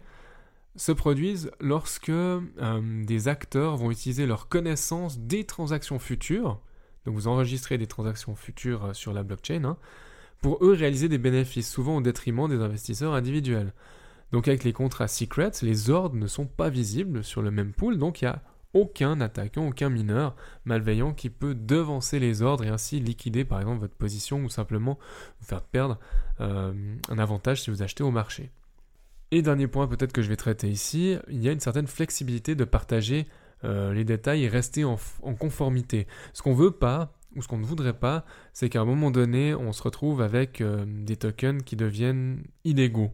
se 0.77 0.93
produisent 0.93 1.51
lorsque 1.61 2.09
euh, 2.09 3.05
des 3.05 3.29
acteurs 3.29 3.77
vont 3.77 3.91
utiliser 3.91 4.27
leur 4.27 4.49
connaissance 4.49 5.19
des 5.19 5.45
transactions 5.45 5.99
futures, 5.99 6.61
donc 7.05 7.15
vous 7.15 7.29
enregistrez 7.29 7.79
des 7.79 7.87
transactions 7.87 8.35
futures 8.35 8.87
euh, 8.87 8.93
sur 8.93 9.13
la 9.13 9.23
blockchain, 9.23 9.65
hein, 9.65 9.77
pour 10.41 10.65
eux 10.65 10.73
réaliser 10.73 11.09
des 11.09 11.19
bénéfices, 11.19 11.71
souvent 11.71 11.97
au 11.97 12.01
détriment 12.01 12.49
des 12.49 12.61
investisseurs 12.61 13.15
individuels. 13.15 13.73
Donc 14.33 14.49
avec 14.49 14.65
les 14.65 14.73
contrats 14.73 15.09
secrets, 15.09 15.53
les 15.63 15.91
ordres 15.91 16.17
ne 16.17 16.27
sont 16.27 16.47
pas 16.47 16.69
visibles 16.69 17.23
sur 17.23 17.41
le 17.41 17.51
même 17.51 17.73
pool, 17.73 17.99
donc 17.99 18.21
il 18.21 18.25
n'y 18.25 18.31
a 18.31 18.43
aucun 18.75 19.21
attaquant, 19.21 19.69
aucun 19.69 19.89
mineur 19.89 20.35
malveillant 20.65 21.15
qui 21.15 21.31
peut 21.31 21.55
devancer 21.55 22.19
les 22.19 22.43
ordres 22.43 22.65
et 22.65 22.69
ainsi 22.69 22.99
liquider 22.99 23.45
par 23.45 23.61
exemple 23.61 23.81
votre 23.81 23.95
position 23.95 24.43
ou 24.45 24.49
simplement 24.49 24.99
vous 25.41 25.47
faire 25.47 25.63
perdre 25.63 25.99
euh, 26.41 26.73
un 27.09 27.19
avantage 27.19 27.63
si 27.63 27.71
vous 27.71 27.83
achetez 27.83 28.03
au 28.03 28.11
marché. 28.11 28.51
Et 29.31 29.43
dernier 29.43 29.67
point 29.67 29.87
peut-être 29.89 30.13
que 30.13 30.23
je 30.23 30.29
vais 30.29 30.37
traiter 30.37 30.69
ici, 30.69 31.17
il 31.29 31.43
y 31.43 31.49
a 31.49 31.53
une 31.53 31.61
certaine 31.61 31.87
flexibilité 31.87 32.55
de 32.55 32.65
partager 32.65 33.27
euh, 33.65 33.93
les 33.93 34.05
détails 34.05 34.45
et 34.45 34.49
rester 34.49 34.85
en, 34.85 34.99
conformité. 35.39 36.07
Ce 36.33 36.43
qu'on 36.43 36.55
veut 36.55 36.71
pas, 36.71 37.15
ou 37.35 37.43
ce 37.43 37.49
qu'on 37.49 37.59
ne 37.59 37.65
voudrait 37.65 37.99
pas, 37.99 38.25
c'est 38.53 38.69
qu'à 38.69 38.81
un 38.81 38.85
moment 38.85 39.11
donné, 39.11 39.55
on 39.55 39.73
se 39.73 39.83
retrouve 39.83 40.21
avec 40.21 40.61
euh, 40.61 40.85
des 40.87 41.17
tokens 41.17 41.63
qui 41.63 41.75
deviennent 41.75 42.45
illégaux. 42.65 43.11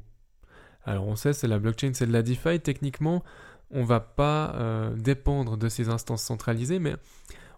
Alors 0.85 1.07
on 1.07 1.15
sait, 1.15 1.33
c'est 1.33 1.47
la 1.47 1.59
blockchain, 1.59 1.93
c'est 1.95 2.07
de 2.07 2.13
la 2.13 2.23
DeFi 2.23 2.61
techniquement, 2.61 3.23
on 3.71 3.85
va 3.85 4.01
pas 4.01 4.55
euh, 4.57 4.95
dépendre 4.97 5.57
de 5.57 5.69
ces 5.69 5.89
instances 5.89 6.23
centralisées, 6.23 6.79
mais 6.79 6.97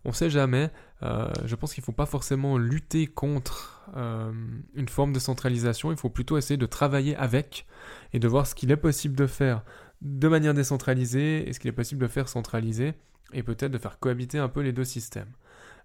on 0.04 0.10
ne 0.10 0.14
sait 0.14 0.30
jamais. 0.30 0.70
Euh, 1.02 1.30
je 1.44 1.54
pense 1.54 1.74
qu'il 1.74 1.82
ne 1.82 1.86
faut 1.86 1.92
pas 1.92 2.06
forcément 2.06 2.58
lutter 2.58 3.06
contre 3.06 3.82
euh, 3.96 4.32
une 4.74 4.88
forme 4.88 5.12
de 5.12 5.18
centralisation, 5.18 5.90
il 5.90 5.96
faut 5.96 6.10
plutôt 6.10 6.38
essayer 6.38 6.56
de 6.56 6.66
travailler 6.66 7.16
avec 7.16 7.66
et 8.12 8.18
de 8.18 8.28
voir 8.28 8.46
ce 8.46 8.54
qu'il 8.54 8.70
est 8.70 8.76
possible 8.76 9.16
de 9.16 9.26
faire 9.26 9.62
de 10.00 10.28
manière 10.28 10.54
décentralisée 10.54 11.48
et 11.48 11.52
ce 11.52 11.60
qu'il 11.60 11.68
est 11.68 11.72
possible 11.72 12.00
de 12.02 12.08
faire 12.08 12.28
centralisé 12.28 12.94
et 13.32 13.42
peut-être 13.42 13.72
de 13.72 13.78
faire 13.78 13.98
cohabiter 13.98 14.38
un 14.38 14.48
peu 14.48 14.60
les 14.60 14.72
deux 14.72 14.84
systèmes. 14.84 15.30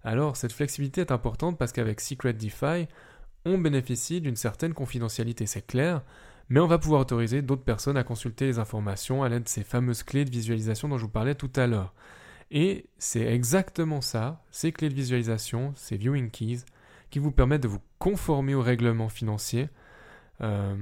Alors 0.04 0.36
cette 0.36 0.52
flexibilité 0.52 1.00
est 1.00 1.12
importante 1.12 1.58
parce 1.58 1.72
qu'avec 1.72 2.00
Secret 2.00 2.32
DeFi, 2.32 2.86
on 3.44 3.58
bénéficie 3.58 4.20
d'une 4.20 4.36
certaine 4.36 4.74
confidentialité, 4.74 5.46
c'est 5.46 5.66
clair, 5.66 6.02
mais 6.48 6.60
on 6.60 6.66
va 6.66 6.78
pouvoir 6.78 7.02
autoriser 7.02 7.42
d'autres 7.42 7.62
personnes 7.62 7.96
à 7.96 8.04
consulter 8.04 8.46
les 8.46 8.58
informations 8.58 9.22
à 9.22 9.28
l'aide 9.28 9.44
de 9.44 9.48
ces 9.48 9.64
fameuses 9.64 10.02
clés 10.02 10.24
de 10.24 10.30
visualisation 10.30 10.88
dont 10.88 10.98
je 10.98 11.04
vous 11.04 11.10
parlais 11.10 11.34
tout 11.34 11.50
à 11.56 11.66
l'heure. 11.66 11.94
Et 12.50 12.86
c'est 12.98 13.26
exactement 13.26 14.00
ça, 14.00 14.42
ces 14.50 14.72
clés 14.72 14.88
de 14.88 14.94
visualisation, 14.94 15.72
ces 15.76 15.96
viewing 15.96 16.30
keys, 16.30 16.64
qui 17.10 17.18
vous 17.18 17.30
permettent 17.30 17.62
de 17.62 17.68
vous 17.68 17.82
conformer 17.98 18.54
aux 18.54 18.62
règlements 18.62 19.08
financiers 19.08 19.68
euh, 20.40 20.76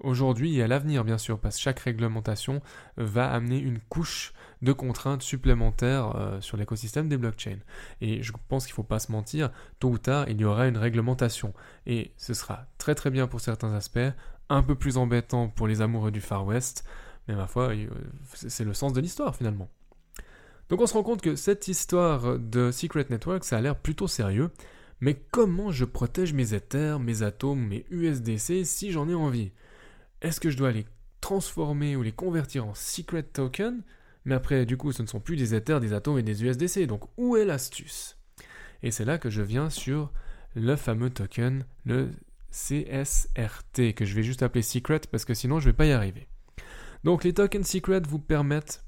aujourd'hui 0.00 0.56
et 0.56 0.62
à 0.62 0.68
l'avenir, 0.68 1.04
bien 1.04 1.18
sûr, 1.18 1.38
parce 1.38 1.56
que 1.56 1.62
chaque 1.62 1.80
réglementation 1.80 2.60
va 2.96 3.30
amener 3.30 3.58
une 3.58 3.78
couche 3.80 4.34
de 4.62 4.72
contraintes 4.72 5.22
supplémentaires 5.22 6.14
euh, 6.16 6.40
sur 6.40 6.56
l'écosystème 6.56 7.08
des 7.08 7.16
blockchains. 7.16 7.58
Et 8.00 8.22
je 8.22 8.32
pense 8.48 8.66
qu'il 8.66 8.72
ne 8.72 8.76
faut 8.76 8.82
pas 8.82 8.98
se 8.98 9.10
mentir, 9.10 9.50
tôt 9.78 9.90
ou 9.90 9.98
tard, 9.98 10.28
il 10.28 10.40
y 10.40 10.44
aura 10.44 10.68
une 10.68 10.76
réglementation. 10.76 11.54
Et 11.86 12.12
ce 12.16 12.34
sera 12.34 12.66
très 12.78 12.94
très 12.94 13.10
bien 13.10 13.26
pour 13.26 13.40
certains 13.40 13.72
aspects, 13.72 13.98
un 14.48 14.62
peu 14.62 14.74
plus 14.74 14.96
embêtant 14.98 15.48
pour 15.48 15.66
les 15.66 15.80
amoureux 15.80 16.10
du 16.10 16.20
Far 16.20 16.44
West, 16.44 16.84
mais 17.26 17.34
ma 17.34 17.46
foi, 17.46 17.70
euh, 17.70 17.88
c'est 18.34 18.64
le 18.64 18.74
sens 18.74 18.92
de 18.92 19.00
l'histoire 19.00 19.34
finalement. 19.34 19.70
Donc 20.68 20.80
on 20.80 20.86
se 20.86 20.94
rend 20.94 21.02
compte 21.02 21.20
que 21.20 21.36
cette 21.36 21.68
histoire 21.68 22.38
de 22.38 22.70
Secret 22.70 23.06
Network, 23.10 23.44
ça 23.44 23.58
a 23.58 23.60
l'air 23.60 23.76
plutôt 23.76 24.08
sérieux, 24.08 24.50
mais 25.00 25.14
comment 25.30 25.70
je 25.70 25.84
protège 25.84 26.32
mes 26.32 26.54
Ethers, 26.54 26.98
mes 26.98 27.22
atomes, 27.22 27.66
mes 27.66 27.84
USDC 27.90 28.64
si 28.64 28.90
j'en 28.90 29.08
ai 29.08 29.14
envie? 29.14 29.52
Est-ce 30.22 30.40
que 30.40 30.50
je 30.50 30.56
dois 30.56 30.72
les 30.72 30.86
transformer 31.20 31.96
ou 31.96 32.02
les 32.02 32.12
convertir 32.12 32.66
en 32.66 32.74
secret 32.74 33.22
token? 33.22 33.82
Mais 34.24 34.34
après, 34.34 34.64
du 34.64 34.78
coup, 34.78 34.92
ce 34.92 35.02
ne 35.02 35.06
sont 35.06 35.20
plus 35.20 35.36
des 35.36 35.54
Ethers, 35.54 35.80
des 35.80 35.92
atomes 35.92 36.18
et 36.18 36.22
des 36.22 36.42
USDC. 36.42 36.86
Donc, 36.86 37.02
où 37.18 37.36
est 37.36 37.44
l'astuce? 37.44 38.16
Et 38.82 38.90
c'est 38.90 39.04
là 39.04 39.18
que 39.18 39.28
je 39.28 39.42
viens 39.42 39.68
sur 39.68 40.12
le 40.54 40.76
fameux 40.76 41.10
token, 41.10 41.66
le 41.84 42.10
CSRT, 42.50 43.94
que 43.94 44.04
je 44.04 44.14
vais 44.14 44.22
juste 44.22 44.42
appeler 44.42 44.62
secret 44.62 45.00
parce 45.10 45.24
que 45.24 45.34
sinon 45.34 45.58
je 45.60 45.66
ne 45.66 45.72
vais 45.72 45.76
pas 45.76 45.86
y 45.86 45.92
arriver. 45.92 46.26
Donc, 47.02 47.24
les 47.24 47.34
tokens 47.34 47.66
secret 47.66 48.00
vous 48.08 48.18
permettent 48.18 48.82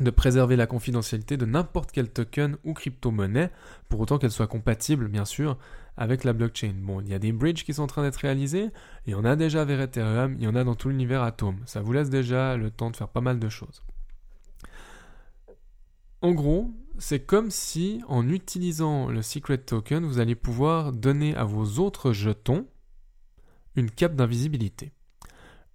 de 0.00 0.10
préserver 0.10 0.56
la 0.56 0.66
confidentialité 0.66 1.36
de 1.36 1.46
n'importe 1.46 1.92
quel 1.92 2.10
token 2.10 2.56
ou 2.64 2.72
crypto-monnaie, 2.72 3.50
pour 3.88 4.00
autant 4.00 4.18
qu'elle 4.18 4.32
soit 4.32 4.48
compatible, 4.48 5.08
bien 5.08 5.24
sûr, 5.24 5.56
avec 5.96 6.24
la 6.24 6.32
blockchain. 6.32 6.74
Bon, 6.76 7.00
il 7.00 7.08
y 7.08 7.14
a 7.14 7.18
des 7.18 7.32
bridges 7.32 7.64
qui 7.64 7.74
sont 7.74 7.84
en 7.84 7.86
train 7.86 8.02
d'être 8.02 8.16
réalisés, 8.16 8.70
il 9.06 9.12
y 9.12 9.14
en 9.14 9.24
a 9.24 9.36
déjà 9.36 9.64
vers 9.64 9.80
Ethereum, 9.80 10.36
il 10.38 10.44
y 10.44 10.48
en 10.48 10.56
a 10.56 10.64
dans 10.64 10.74
tout 10.74 10.88
l'univers 10.88 11.22
Atom. 11.22 11.58
Ça 11.66 11.80
vous 11.80 11.92
laisse 11.92 12.10
déjà 12.10 12.56
le 12.56 12.70
temps 12.70 12.90
de 12.90 12.96
faire 12.96 13.08
pas 13.08 13.20
mal 13.20 13.38
de 13.38 13.48
choses. 13.48 13.82
En 16.22 16.32
gros, 16.32 16.70
c'est 16.98 17.20
comme 17.20 17.50
si, 17.50 18.02
en 18.08 18.28
utilisant 18.28 19.08
le 19.08 19.22
secret 19.22 19.58
token, 19.58 20.04
vous 20.04 20.18
allez 20.18 20.34
pouvoir 20.34 20.92
donner 20.92 21.36
à 21.36 21.44
vos 21.44 21.78
autres 21.78 22.12
jetons 22.12 22.66
une 23.76 23.90
cape 23.90 24.16
d'invisibilité. 24.16 24.92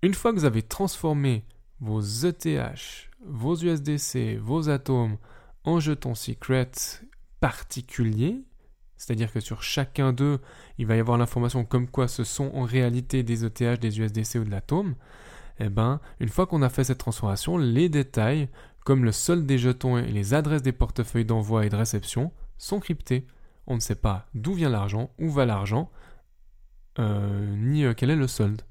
Une 0.02 0.14
fois 0.14 0.32
que 0.32 0.40
vous 0.40 0.46
avez 0.46 0.64
transformé 0.64 1.46
vos 1.80 2.02
ETH 2.02 3.09
vos 3.26 3.56
USDC, 3.56 4.38
vos 4.40 4.70
atomes 4.70 5.18
en 5.64 5.80
jetons 5.80 6.16
secret 6.16 6.72
particuliers, 7.40 8.42
c'est-à-dire 8.98 9.32
que 9.32 9.40
sur 9.40 9.64
chacun 9.64 10.14
d'eux, 10.14 10.40
il 10.78 10.86
va 10.86 10.96
y 10.96 11.00
avoir 11.00 11.18
l'information 11.18 11.64
comme 11.64 11.88
quoi 11.88 12.08
ce 12.08 12.24
sont 12.24 12.52
en 12.54 12.64
réalité 12.64 13.24
des 13.24 13.46
ETH, 13.46 13.80
des 13.80 14.00
USDC 14.00 14.36
ou 14.40 14.44
de 14.44 14.52
l'atome, 14.52 14.96
eh 15.60 15.70
ben, 15.70 16.00
une 16.20 16.30
fois 16.30 16.48
qu'on 16.48 16.62
a 16.62 16.70
fait 16.70 16.86
cette 16.86 16.98
transformation, 16.98 17.58
les 17.58 17.90
détails, 17.90 18.50
comme 18.86 19.04
le 19.04 19.12
solde 19.12 19.46
des 19.46 19.58
jetons 19.58 19.98
et 19.98 20.12
les 20.12 20.34
adresses 20.34 20.64
des 20.64 20.72
portefeuilles 20.72 21.26
d'envoi 21.26 21.66
et 21.66 21.70
de 21.70 21.76
réception, 21.76 22.32
sont 22.58 22.80
cryptés. 22.80 23.28
On 23.68 23.76
ne 23.76 23.80
sait 23.80 23.96
pas 23.96 24.28
d'où 24.34 24.54
vient 24.54 24.70
l'argent, 24.70 25.12
où 25.20 25.30
va 25.30 25.46
l'argent, 25.46 25.92
euh, 26.98 27.56
ni 27.56 27.84
euh, 27.84 27.94
quel 27.94 28.10
est 28.10 28.16
le 28.16 28.28
solde. 28.28 28.64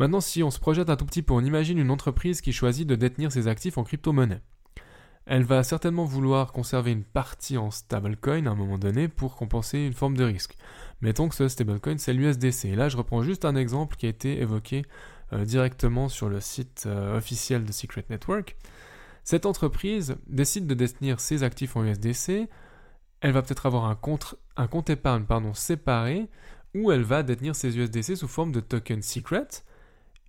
Maintenant, 0.00 0.22
si 0.22 0.42
on 0.42 0.50
se 0.50 0.58
projette 0.58 0.88
un 0.88 0.96
tout 0.96 1.04
petit 1.04 1.20
peu, 1.20 1.34
on 1.34 1.44
imagine 1.44 1.76
une 1.76 1.90
entreprise 1.90 2.40
qui 2.40 2.54
choisit 2.54 2.88
de 2.88 2.94
détenir 2.94 3.30
ses 3.30 3.48
actifs 3.48 3.76
en 3.76 3.84
crypto-monnaie. 3.84 4.40
Elle 5.26 5.42
va 5.42 5.62
certainement 5.62 6.06
vouloir 6.06 6.52
conserver 6.52 6.90
une 6.92 7.04
partie 7.04 7.58
en 7.58 7.70
stablecoin 7.70 8.46
à 8.46 8.50
un 8.52 8.54
moment 8.54 8.78
donné 8.78 9.08
pour 9.08 9.36
compenser 9.36 9.80
une 9.80 9.92
forme 9.92 10.16
de 10.16 10.24
risque. 10.24 10.56
Mettons 11.02 11.28
que 11.28 11.34
ce 11.34 11.48
stablecoin 11.48 11.98
c'est 11.98 12.14
l'USDC. 12.14 12.64
Et 12.64 12.76
là, 12.76 12.88
je 12.88 12.96
reprends 12.96 13.22
juste 13.22 13.44
un 13.44 13.54
exemple 13.56 13.96
qui 13.96 14.06
a 14.06 14.08
été 14.08 14.40
évoqué 14.40 14.86
euh, 15.34 15.44
directement 15.44 16.08
sur 16.08 16.30
le 16.30 16.40
site 16.40 16.84
euh, 16.86 17.18
officiel 17.18 17.66
de 17.66 17.72
Secret 17.72 18.06
Network. 18.08 18.56
Cette 19.22 19.44
entreprise 19.44 20.16
décide 20.26 20.66
de 20.66 20.72
détenir 20.72 21.20
ses 21.20 21.42
actifs 21.42 21.76
en 21.76 21.84
USDC. 21.84 22.48
Elle 23.20 23.32
va 23.32 23.42
peut-être 23.42 23.66
avoir 23.66 23.84
un 23.84 23.96
compte, 23.96 24.38
épargne 24.88 25.26
séparé 25.52 26.30
où 26.74 26.90
elle 26.90 27.02
va 27.02 27.22
détenir 27.22 27.54
ses 27.54 27.76
USDC 27.76 28.16
sous 28.16 28.28
forme 28.28 28.52
de 28.52 28.60
token 28.60 29.02
secret 29.02 29.46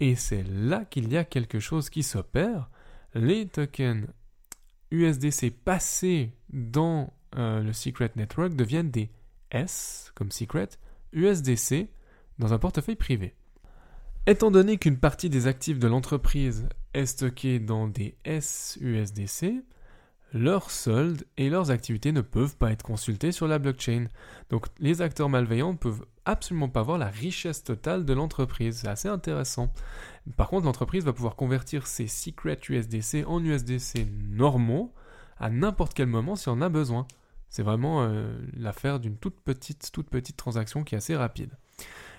et 0.02 0.16
c'est 0.16 0.44
là 0.44 0.84
qu'il 0.84 1.14
y 1.14 1.16
a 1.16 1.24
quelque 1.24 1.60
chose 1.60 1.92
qui 1.92 2.02
s'opère. 2.02 2.72
Les 3.14 3.48
tokens 3.48 4.08
USDC 4.90 5.52
passés 5.64 6.34
dans 6.50 7.14
euh, 7.38 7.62
le 7.62 7.72
Secret 7.72 8.12
Network 8.16 8.56
deviennent 8.56 8.90
des 8.90 9.12
S, 9.52 10.12
comme 10.16 10.32
Secret, 10.32 10.70
USDC, 11.14 11.88
dans 12.40 12.52
un 12.52 12.58
portefeuille 12.58 12.96
privé. 12.96 13.36
Étant 14.26 14.50
donné 14.50 14.78
qu'une 14.78 14.98
partie 14.98 15.30
des 15.30 15.46
actifs 15.46 15.78
de 15.78 15.88
l'entreprise 15.88 16.68
est 16.96 17.06
stockée 17.06 17.60
dans 17.60 17.88
des 17.88 18.18
SUSDC, 18.26 19.64
leurs 20.34 20.72
soldes 20.72 21.26
et 21.38 21.52
leurs 21.52 21.70
activités 21.70 22.12
ne 22.12 22.22
peuvent 22.22 22.58
pas 22.58 22.72
être 22.72 22.84
consultés 22.84 23.32
sur 23.32 23.48
la 23.48 23.60
blockchain. 23.60 24.08
Donc 24.50 24.66
les 24.80 25.04
acteurs 25.04 25.30
malveillants 25.30 25.76
peuvent 25.76 26.06
absolument 26.26 26.70
pas 26.70 26.82
voir 26.82 26.98
la 26.98 27.08
richesse 27.08 27.64
totale 27.64 28.06
de 28.06 28.14
l'entreprise. 28.14 28.80
C'est 28.82 28.88
assez 28.88 29.08
intéressant. 29.08 29.74
Par 30.38 30.50
contre, 30.50 30.66
l'entreprise 30.66 31.04
va 31.04 31.14
pouvoir 31.14 31.36
convertir 31.36 31.88
ses 31.88 32.08
secret 32.08 32.60
USDC 32.70 33.26
en 33.26 33.44
USDC 33.44 34.08
normaux 34.30 34.94
à 35.40 35.50
n'importe 35.50 35.94
quel 35.94 36.08
moment 36.08 36.36
si 36.36 36.50
on 36.50 36.62
a 36.62 36.70
besoin. 36.70 37.08
C'est 37.50 37.64
vraiment 37.64 38.04
euh, 38.04 38.34
l'affaire 38.54 39.00
d'une 39.00 39.18
toute 39.18 39.42
petite, 39.42 39.92
toute 39.92 40.10
petite 40.10 40.38
transaction 40.38 40.84
qui 40.84 40.96
est 40.96 41.00
assez 41.00 41.16
rapide. 41.16 41.52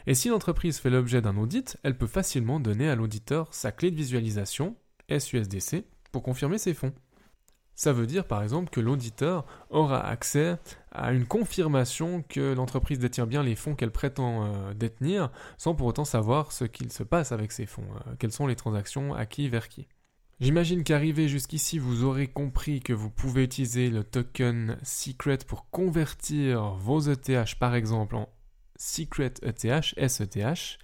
Et 0.07 0.15
si 0.15 0.29
l'entreprise 0.29 0.79
fait 0.79 0.91
l'objet 0.91 1.23
d'un 1.23 1.37
audit, 1.37 1.79
elle 1.85 1.97
peut 1.97 2.07
facilement 2.07 2.61
donner 2.61 2.91
à 2.91 2.97
l'auditeur 2.97 3.49
sa 3.55 3.73
clé 3.73 3.91
de 3.91 3.97
visualisation, 3.97 4.77
SUSDC, 5.17 5.85
pour 6.11 6.23
confirmer 6.23 6.59
ses 6.59 6.75
fonds. 6.75 6.93
Ça 7.75 7.93
veut 7.93 8.07
dire 8.07 8.27
par 8.27 8.43
exemple 8.43 8.71
que 8.71 8.81
l'auditeur 8.81 9.47
aura 9.71 10.07
accès 10.07 10.57
à 10.93 11.13
une 11.13 11.27
confirmation 11.27 12.23
que 12.29 12.53
l'entreprise 12.53 12.99
détient 12.99 13.27
bien 13.27 13.43
les 13.43 13.57
fonds 13.57 13.75
qu'elle 13.75 13.91
prétend 13.91 14.45
euh, 14.45 14.75
détenir 14.75 15.31
sans 15.57 15.75
pour 15.75 15.87
autant 15.87 16.05
savoir 16.05 16.53
ce 16.53 16.65
qu'il 16.65 16.93
se 16.93 17.03
passe 17.03 17.33
avec 17.33 17.51
ces 17.51 17.67
fonds, 17.67 17.87
euh, 18.07 18.13
quelles 18.19 18.33
sont 18.33 18.47
les 18.47 18.57
transactions, 18.57 19.15
à 19.15 19.25
qui, 19.27 19.49
vers 19.49 19.69
qui. 19.69 19.89
J'imagine 20.41 20.83
qu'arrivé 20.83 21.29
jusqu'ici, 21.29 21.79
vous 21.79 22.05
aurez 22.05 22.27
compris 22.27 22.81
que 22.81 22.93
vous 22.93 23.11
pouvez 23.11 23.45
utiliser 23.45 23.91
le 23.91 24.03
token 24.03 24.77
Secret 24.83 25.39
pour 25.47 25.71
convertir 25.71 26.75
vos 26.75 27.01
ETH 27.01 27.55
par 27.59 27.75
exemple 27.75 28.17
en 28.17 28.29
Secret 28.77 29.35
ETH, 29.43 29.95
SETH, 30.09 30.79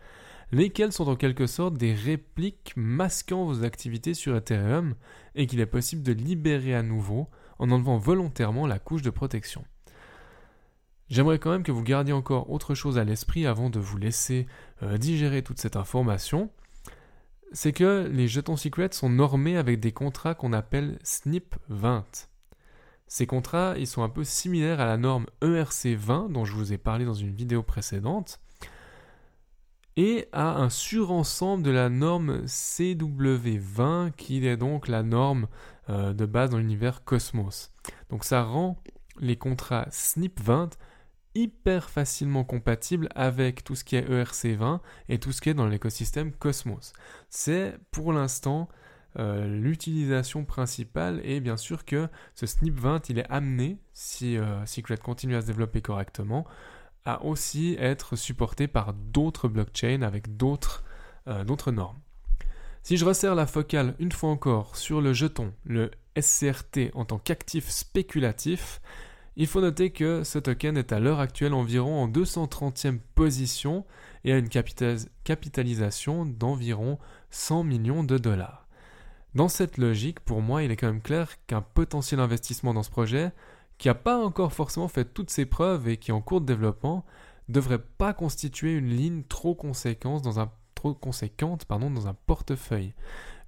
lesquels 0.53 0.93
sont 0.93 1.09
en 1.09 1.17
quelque 1.17 1.47
sorte 1.47 1.75
des 1.75 1.93
répliques 1.93 2.73
masquant 2.77 3.45
vos 3.45 3.65
activités 3.65 4.15
sur 4.15 4.37
Ethereum 4.37 4.95
et 5.35 5.47
qu'il 5.47 5.61
est 5.61 5.67
possible 5.67 6.03
de 6.03 6.13
libérer 6.13 6.75
à 6.75 6.83
nouveau 6.83 7.29
en 7.59 7.71
enlevant 7.71 7.99
volontairement 7.99 8.67
la 8.67 8.79
couche 8.79 9.03
de 9.03 9.11
protection. 9.11 9.65
J'aimerais 11.09 11.39
quand 11.39 11.51
même 11.51 11.63
que 11.63 11.73
vous 11.73 11.83
gardiez 11.83 12.13
encore 12.13 12.51
autre 12.51 12.75
chose 12.75 12.99
à 12.99 13.05
l'esprit 13.05 13.47
avant 13.47 13.71
de 13.71 13.81
vous 13.81 13.97
laisser 13.97 14.47
euh, 14.83 14.99
digérer 14.99 15.43
toute 15.43 15.59
cette 15.59 15.77
information. 15.77 16.51
C'est 17.53 17.73
que 17.73 18.09
les 18.13 18.29
jetons 18.29 18.57
secrets 18.57 18.91
sont 18.93 19.09
normés 19.09 19.57
avec 19.57 19.81
des 19.81 19.93
contrats 19.93 20.35
qu'on 20.35 20.53
appelle 20.53 20.99
SNIP 21.03 21.55
20. 21.69 22.29
Ces 23.07 23.27
contrats, 23.27 23.75
ils 23.79 23.87
sont 23.87 24.03
un 24.03 24.11
peu 24.11 24.23
similaires 24.23 24.81
à 24.81 24.85
la 24.85 24.99
norme 24.99 25.27
ERC 25.41 25.97
20 25.97 26.29
dont 26.29 26.45
je 26.45 26.53
vous 26.53 26.75
ai 26.75 26.79
parlé 26.79 27.07
dans 27.07 27.15
une 27.15 27.35
vidéo 27.35 27.63
précédente 27.63 28.39
et 29.99 30.29
à 30.31 30.55
un 30.55 30.71
surensemble 30.71 31.65
de 31.65 31.73
la 31.73 31.89
norme 31.89 32.45
CW20 32.45 34.13
qui 34.13 34.47
est 34.47 34.57
donc 34.57 34.87
la 34.87 35.03
norme 35.03 35.49
euh, 35.91 36.13
de 36.13 36.25
base 36.25 36.51
dans 36.51 36.59
l'univers 36.59 37.03
Cosmos. 37.03 37.73
Donc 38.09 38.23
ça 38.23 38.45
rend 38.45 38.81
les 39.19 39.35
contrats 39.35 39.89
SNIP20 39.91 40.71
hyper 41.35 41.91
facilement 41.91 42.45
compatibles 42.45 43.09
avec 43.17 43.65
tout 43.65 43.75
ce 43.75 43.83
qui 43.83 43.97
est 43.97 44.09
ERC20 44.09 44.79
et 45.09 45.19
tout 45.19 45.33
ce 45.33 45.41
qui 45.41 45.51
est 45.51 45.55
dans 45.55 45.67
l'écosystème 45.67 46.31
Cosmos. 46.31 46.93
C'est 47.29 47.77
pour 47.91 48.13
l'instant 48.13 48.69
euh, 49.19 49.49
l'utilisation 49.49 50.45
principale 50.45 51.21
est 51.25 51.41
bien 51.41 51.57
sûr 51.57 51.85
que 51.85 52.07
ce 52.37 52.47
SNP20 52.47 53.07
il 53.09 53.19
est 53.19 53.31
amené, 53.31 53.79
si 53.95 54.37
euh, 54.37 54.65
Secret 54.65 54.99
continue 54.99 55.35
à 55.35 55.41
se 55.41 55.49
développer 55.49 55.83
correctement, 55.83 56.47
à 57.05 57.25
aussi 57.25 57.77
être 57.79 58.17
supporté 58.17 58.67
par 58.67 58.93
d'autres 58.93 59.49
blockchains 59.49 60.03
avec 60.03 60.37
d'autres 60.37 60.83
normes. 61.71 61.99
Si 62.83 62.97
je 62.97 63.05
resserre 63.05 63.35
la 63.35 63.47
focale 63.47 63.95
une 63.99 64.13
fois 64.13 64.31
encore 64.31 64.77
sur 64.77 65.01
le 65.01 65.13
jeton, 65.13 65.53
le 65.65 65.91
SCRT 66.19 66.91
en 66.95 67.05
tant 67.05 67.19
qu'actif 67.19 67.69
spéculatif, 67.69 68.81
il 69.37 69.47
faut 69.47 69.61
noter 69.61 69.91
que 69.91 70.25
ce 70.25 70.39
token 70.39 70.77
est 70.77 70.93
à 70.93 70.99
l'heure 70.99 71.21
actuelle 71.21 71.55
environ 71.55 72.03
en 72.03 72.09
230e 72.09 72.99
position 73.15 73.85
et 74.25 74.33
a 74.33 74.39
une 74.39 74.49
capitalisation 74.49 76.27
d'environ 76.27 76.99
100 77.31 77.63
millions 77.63 78.03
de 78.03 78.19
dollars. 78.19 78.67
Dans 79.35 79.49
cette 79.49 79.77
logique, 79.79 80.21
pour 80.21 80.41
moi, 80.41 80.65
il 80.65 80.71
est 80.73 80.77
quand 80.77 80.89
même 80.89 81.03
clair 81.03 81.29
qu'un 81.47 81.61
potentiel 81.61 82.19
investissement 82.19 82.75
dans 82.75 82.83
ce 82.83 82.91
projet, 82.91 83.31
qui 83.79 83.89
n'a 83.89 83.95
pas 83.95 84.19
encore 84.19 84.53
forcément 84.53 84.89
fait 84.89 85.05
toutes 85.05 85.31
ses 85.31 85.47
preuves 85.47 85.89
et 85.89 85.97
qui 85.97 86.11
est 86.11 86.15
en 86.15 86.21
cours 86.21 86.41
de 86.41 86.47
développement, 86.47 87.05
devrait 87.49 87.79
pas 87.79 88.13
constituer 88.13 88.73
une 88.73 88.91
ligne 88.91 89.23
trop 89.23 89.55
conséquente 89.55 90.23
dans 90.23 90.41
un, 90.41 90.51
portefeuille. 92.27 92.95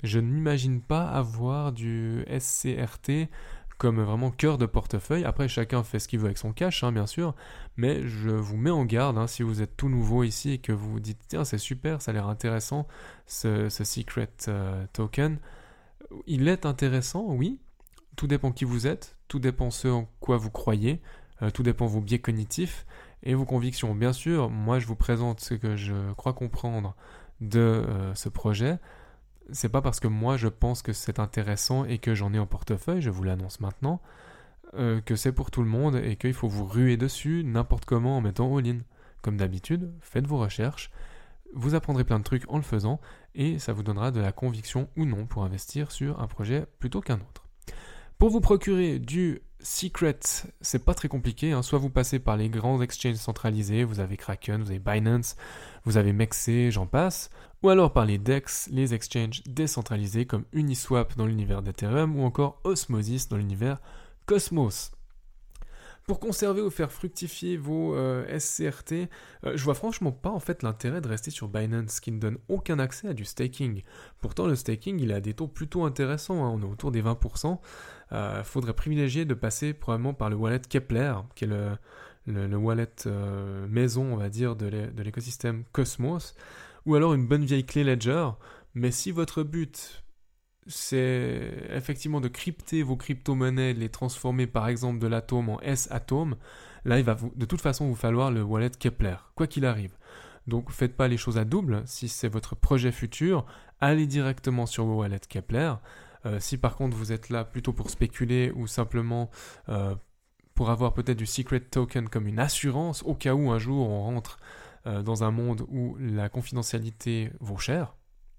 Je 0.02 0.18
n'imagine 0.18 0.80
pas 0.80 1.08
avoir 1.08 1.72
du 1.72 2.25
SCRT 2.38 3.28
comme 3.78 4.00
vraiment 4.02 4.30
cœur 4.30 4.58
de 4.58 4.66
portefeuille. 4.66 5.25
Après, 5.25 5.49
chacun 5.49 5.82
fait 5.82 5.99
ce 5.99 6.08
qu'il 6.08 6.18
veut 6.18 6.26
avec 6.26 6.38
son 6.38 6.52
cash, 6.52 6.82
hein, 6.84 6.92
bien 6.92 7.06
sûr, 7.06 7.34
mais 7.76 8.06
je 8.06 8.30
vous 8.30 8.56
mets 8.56 8.70
en 8.70 8.84
garde 8.84 9.16
hein, 9.16 9.26
si 9.26 9.42
vous 9.42 9.62
êtes 9.62 9.76
tout 9.76 9.88
nouveau 9.88 10.22
ici 10.22 10.52
et 10.52 10.58
que 10.58 10.72
vous 10.72 10.90
vous 10.90 11.00
dites 11.00 11.20
tiens, 11.28 11.44
c'est 11.44 11.58
super, 11.58 12.02
ça 12.02 12.10
a 12.10 12.14
l'air 12.14 12.28
intéressant 12.28 12.87
ce, 13.26 13.68
secret 13.68 14.30
euh, 14.49 14.84
token. 14.92 15.38
Il 16.26 16.49
est 16.49 16.66
intéressant, 16.66 17.26
oui. 17.28 17.58
Tout 18.16 18.26
dépend 18.26 18.52
qui 18.52 18.64
vous 18.64 18.87
êtes, 18.87 19.16
tout 19.30 19.38
dépend 19.38 19.70
ce 19.70 19.88
en 19.88 20.10
quoi 20.20 20.37
vous 20.37 20.50
croyez, 20.50 21.00
euh, 21.40 21.49
tout 21.49 21.62
dépend 21.62 21.87
vos 21.87 22.02
biais 22.02 22.18
cognitifs 22.18 22.84
et 23.22 23.32
vos 23.32 23.46
convictions. 23.46 23.94
Bien 23.94 24.12
sûr, 24.12 24.50
moi 24.50 24.78
je 24.78 24.87
vous 24.87 24.96
présente 24.96 25.40
ce 25.40 25.54
que 25.54 25.76
je 25.76 26.12
crois 26.12 26.34
comprendre 26.34 26.94
de 27.40 27.60
euh, 27.60 28.14
ce 28.14 28.28
projet 28.28 28.78
c'est 29.52 29.68
pas 29.68 29.82
parce 29.82 30.00
que 30.00 30.08
moi 30.08 30.37
je 30.37 30.49
pense 30.49 30.82
que 30.82 30.92
c'est 30.92 31.18
intéressant 31.18 31.84
et 31.84 31.99
que 31.99 32.14
j'en 32.14 32.32
ai 32.32 32.38
en 32.38 32.46
portefeuille, 32.46 33.02
je 33.02 33.10
vous 33.10 33.22
l'annonce 33.22 33.60
maintenant, 33.60 34.00
euh, 34.75 35.00
que 35.00 35.16
c'est 35.16 35.32
pour 35.32 35.50
tout 35.50 35.62
le 35.62 35.68
monde 35.68 35.96
et 35.96 36.16
qu'il 36.16 36.34
faut 36.34 36.49
vous 36.49 36.64
ruer 36.66 36.96
dessus 36.96 37.42
n'importe 37.44 37.84
comment 37.84 38.16
en 38.16 38.20
mettant 38.20 38.56
all-in. 38.56 38.80
Comme 39.22 39.37
d'habitude, 39.37 39.92
faites 40.00 40.26
vos 40.26 40.38
recherches, 40.38 40.90
vous 41.52 41.75
apprendrez 41.75 42.04
plein 42.04 42.18
de 42.18 42.25
trucs 42.25 42.49
en 42.49 42.56
le 42.56 42.62
faisant 42.62 43.00
et 43.34 43.58
ça 43.58 43.72
vous 43.72 43.82
donnera 43.82 44.10
de 44.12 44.20
la 44.20 44.32
conviction 44.32 44.88
ou 44.96 45.04
non 45.04 45.26
pour 45.26 45.44
investir 45.44 45.90
sur 45.90 46.20
un 46.20 46.26
projet 46.26 46.66
plutôt 46.78 47.00
qu'un 47.00 47.16
autre. 47.16 47.39
Pour 48.20 48.28
vous 48.28 48.42
procurer 48.42 48.98
du 48.98 49.40
secret, 49.60 50.18
c'est 50.60 50.84
pas 50.84 50.92
très 50.92 51.08
compliqué. 51.08 51.52
Hein. 51.52 51.62
Soit 51.62 51.78
vous 51.78 51.88
passez 51.88 52.18
par 52.18 52.36
les 52.36 52.50
grands 52.50 52.82
exchanges 52.82 53.14
centralisés, 53.14 53.82
vous 53.82 53.98
avez 53.98 54.18
Kraken, 54.18 54.62
vous 54.62 54.68
avez 54.68 54.78
Binance, 54.78 55.36
vous 55.86 55.96
avez 55.96 56.12
Mexé, 56.12 56.70
j'en 56.70 56.84
passe. 56.84 57.30
Ou 57.62 57.70
alors 57.70 57.94
par 57.94 58.04
les 58.04 58.18
DEX, 58.18 58.68
les 58.72 58.92
exchanges 58.92 59.42
décentralisés 59.46 60.26
comme 60.26 60.44
Uniswap 60.52 61.16
dans 61.16 61.24
l'univers 61.24 61.62
d'Ethereum 61.62 62.14
ou 62.14 62.22
encore 62.24 62.60
Osmosis 62.64 63.30
dans 63.30 63.38
l'univers 63.38 63.80
Cosmos. 64.26 64.92
Pour 66.07 66.19
conserver 66.19 66.61
ou 66.61 66.71
faire 66.71 66.90
fructifier 66.90 67.57
vos 67.57 67.95
euh, 67.95 68.26
SCRT, 68.38 68.92
euh, 69.45 69.57
je 69.57 69.62
vois 69.62 69.75
franchement 69.75 70.11
pas 70.11 70.30
en 70.30 70.40
fait 70.40 70.62
l'intérêt 70.62 71.00
de 71.00 71.09
rester 71.09 71.30
sur 71.30 71.49
Binance 71.49 72.00
qui 72.00 72.11
ne 72.11 72.19
donne 72.19 72.38
aucun 72.49 72.78
accès 72.78 73.09
à 73.09 73.14
du 73.14 73.25
staking. 73.25 73.83
Pourtant 74.21 74.47
le 74.47 74.57
staking 74.57 74.99
il 74.99 75.12
a 75.12 75.21
des 75.21 75.35
taux 75.35 75.47
plutôt 75.47 75.85
intéressants, 75.85 76.45
hein. 76.45 76.50
on 76.50 76.62
est 76.62 76.71
autour 76.71 76.90
des 76.90 77.02
20%. 77.02 77.59
Il 78.11 78.16
euh, 78.16 78.42
faudrait 78.42 78.73
privilégier 78.73 79.25
de 79.25 79.35
passer 79.35 79.73
probablement 79.73 80.14
par 80.14 80.30
le 80.30 80.37
wallet 80.37 80.61
Kepler, 80.69 81.14
qui 81.37 81.45
est 81.45 81.49
le, 82.26 82.57
wallet 82.57 82.88
maison 83.69 84.13
on 84.13 84.17
va 84.17 84.28
dire 84.28 84.56
de 84.56 85.02
l'écosystème 85.02 85.65
Cosmos, 85.73 86.34
ou 86.86 86.95
alors 86.97 87.15
une 87.15 87.26
bonne 87.26 87.45
vieille 87.45 87.65
clé 87.65 87.84
Ledger. 87.84 88.30
Mais 88.75 88.91
si 88.91 89.10
votre 89.10 89.43
but 89.43 90.02
c'est 90.66 91.52
effectivement 91.70 92.20
de 92.20 92.28
crypter 92.28 92.82
vos 92.82 92.96
crypto-monnaies, 92.96 93.73
les 93.73 93.88
transformer 93.88 94.46
par 94.46 94.68
exemple 94.68 94.99
de 94.99 95.06
l'atome 95.06 95.49
en 95.49 95.60
S-atome, 95.60 96.36
là 96.84 96.99
il 96.99 97.04
va 97.04 97.16
de 97.34 97.44
toute 97.46 97.60
façon 97.60 97.86
vous 97.86 97.94
falloir 97.94 98.30
le 98.30 98.42
wallet 98.42 98.70
Kepler, 98.70 99.16
quoi 99.34 99.46
qu'il 99.46 99.66
arrive. 99.66 99.96
Donc 100.46 100.70
faites 100.70 100.96
pas 100.96 101.08
les 101.08 101.16
choses 101.16 101.38
à 101.38 101.44
double, 101.44 101.82
si 101.86 102.08
c'est 102.08 102.28
votre 102.28 102.56
projet 102.56 102.92
futur, 102.92 103.46
allez 103.80 104.06
directement 104.06 104.66
sur 104.66 104.84
vos 104.84 105.00
wallets 105.00 105.20
Kepler. 105.28 105.75
Euh, 106.26 106.38
si 106.38 106.58
par 106.58 106.76
contre 106.76 106.96
vous 106.96 107.12
êtes 107.12 107.30
là 107.30 107.44
plutôt 107.44 107.73
pour 107.73 107.88
spéculer 107.88 108.52
ou 108.54 108.66
simplement 108.66 109.30
euh, 109.70 109.94
pour 110.54 110.68
avoir 110.68 110.92
peut-être 110.92 111.16
du 111.16 111.25
secret 111.25 111.60
token 111.60 112.10
comme 112.10 112.26
une 112.26 112.38
assurance 112.38 113.02
au 113.04 113.14
cas 113.14 113.32
où 113.32 113.50
un 113.50 113.58
jour 113.58 113.88
on 113.88 114.02
rentre 114.02 114.38
euh, 114.86 115.02
dans 115.02 115.25
un 115.25 115.30
monde 115.30 115.64
où 115.68 115.96
la 115.99 116.28
confidentialité 116.28 117.30
vaut 117.40 117.58
cher, 117.58 117.94